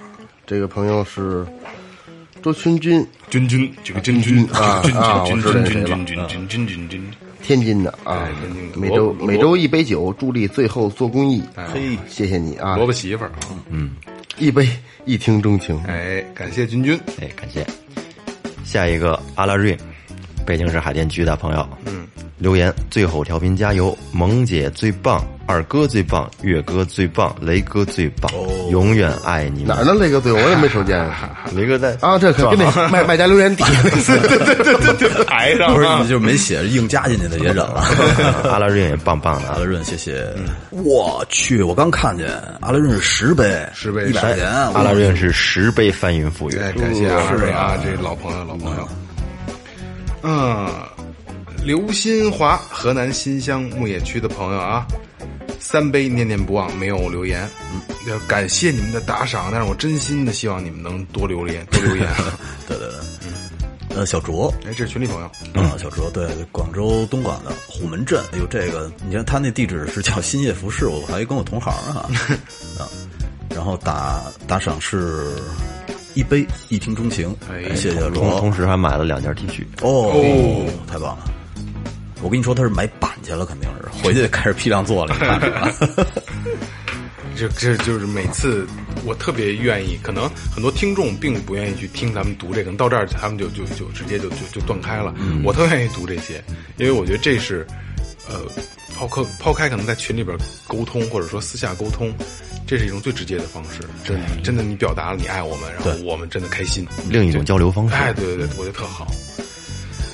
[0.46, 1.46] 这个朋友是
[2.42, 7.10] 周军君，君君，这个军君啊啊，我知道谁了，君君君君
[7.42, 8.28] 天津的啊，
[8.74, 11.42] 每周每周一杯酒，助力最后做公益。
[11.72, 13.92] 嘿，谢谢你啊，萝卜媳妇儿啊，嗯，
[14.38, 14.68] 一杯
[15.06, 17.66] 一听钟情，哎，感谢君君，哎，感谢。
[18.64, 19.76] 下一个阿拉瑞。
[20.46, 22.06] 北京市海淀区的朋友，嗯，
[22.38, 28.30] 留言最后调频加油，萌姐最棒，二哥最棒，月哥最棒，雷哥最棒，
[28.70, 29.68] 永远爱你们。
[29.68, 29.94] 哪儿呢？
[29.94, 30.98] 雷哥对我也没瞅见
[31.54, 33.90] 雷哥在啊，这可跟那卖卖家留言底下那
[35.24, 37.84] 台上不是，啊你就是没写，硬加进去的也忍了。
[38.50, 40.26] 阿拉润也棒棒的啊阿拉，润，谢谢。
[40.70, 42.28] 我去，我刚看见
[42.60, 44.48] 阿拉润是十杯，十杯一百块钱。
[44.48, 46.58] 阿拉润是十杯翻云覆雨。
[46.58, 48.88] 哎，感谢啊，这老朋友，老朋友。
[50.22, 50.68] 嗯，
[51.64, 54.86] 刘新华，河南新乡牧野区的朋友啊，
[55.58, 57.48] 三杯念念不忘，没有留言。
[57.72, 62.06] 嗯，要感谢你们的打赏，但是我真心的希望你们能多留言， 多留言。
[62.68, 65.26] 对对对，呃，小卓，哎，这是群里朋友，
[65.60, 72.08] 啊，小卓，对，广州东莞的虎门镇，哎呦，这个你看他那地址是叫新业服饰，我还跟我同行啊，
[72.78, 72.86] 啊，
[73.54, 75.36] 然后打打赏是
[76.20, 79.64] 一杯一听钟情，哎谢谢罗同同，时还买了两件 T 恤。
[79.80, 81.24] 哦，太棒了。
[82.20, 85.14] 我跟你说，他是买板去了，肯定是回去 开始批量做了。
[85.14, 86.06] 你看
[87.34, 88.66] 这这就是每次
[89.02, 95.14] 我特别愿意，可能很多听众并不愿意去听咱们读这个，可能到这儿他们就就就直接就就就断开了。
[95.42, 96.44] 我特愿意读这些，
[96.76, 97.66] 因为我觉得这是
[98.30, 98.40] 呃
[98.94, 102.12] 抛开抛开可能在群里边沟通或者说私下沟通，
[102.66, 103.80] 这是一种最直接的方式。
[104.04, 106.86] 真的真的，你表达了你爱我们，然后我们真的开心。
[107.08, 107.94] 另一种交流方式。
[107.94, 109.06] 哎，对对对，我觉得特好。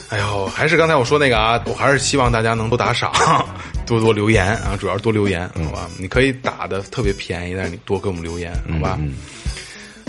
[0.08, 3.12] 哎呦，还是刚才我说那个啊，我还是希望大家能多打赏，
[3.86, 5.90] 多多留言啊，主要是多留言，好吧？
[5.98, 8.98] 你可以打的特别便宜，但是你多给我们留言，好吧？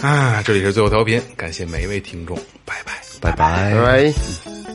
[0.02, 2.94] 啊，这里是最后调频，感谢每一位听众，拜拜。
[3.20, 4.67] 拜拜拜拜。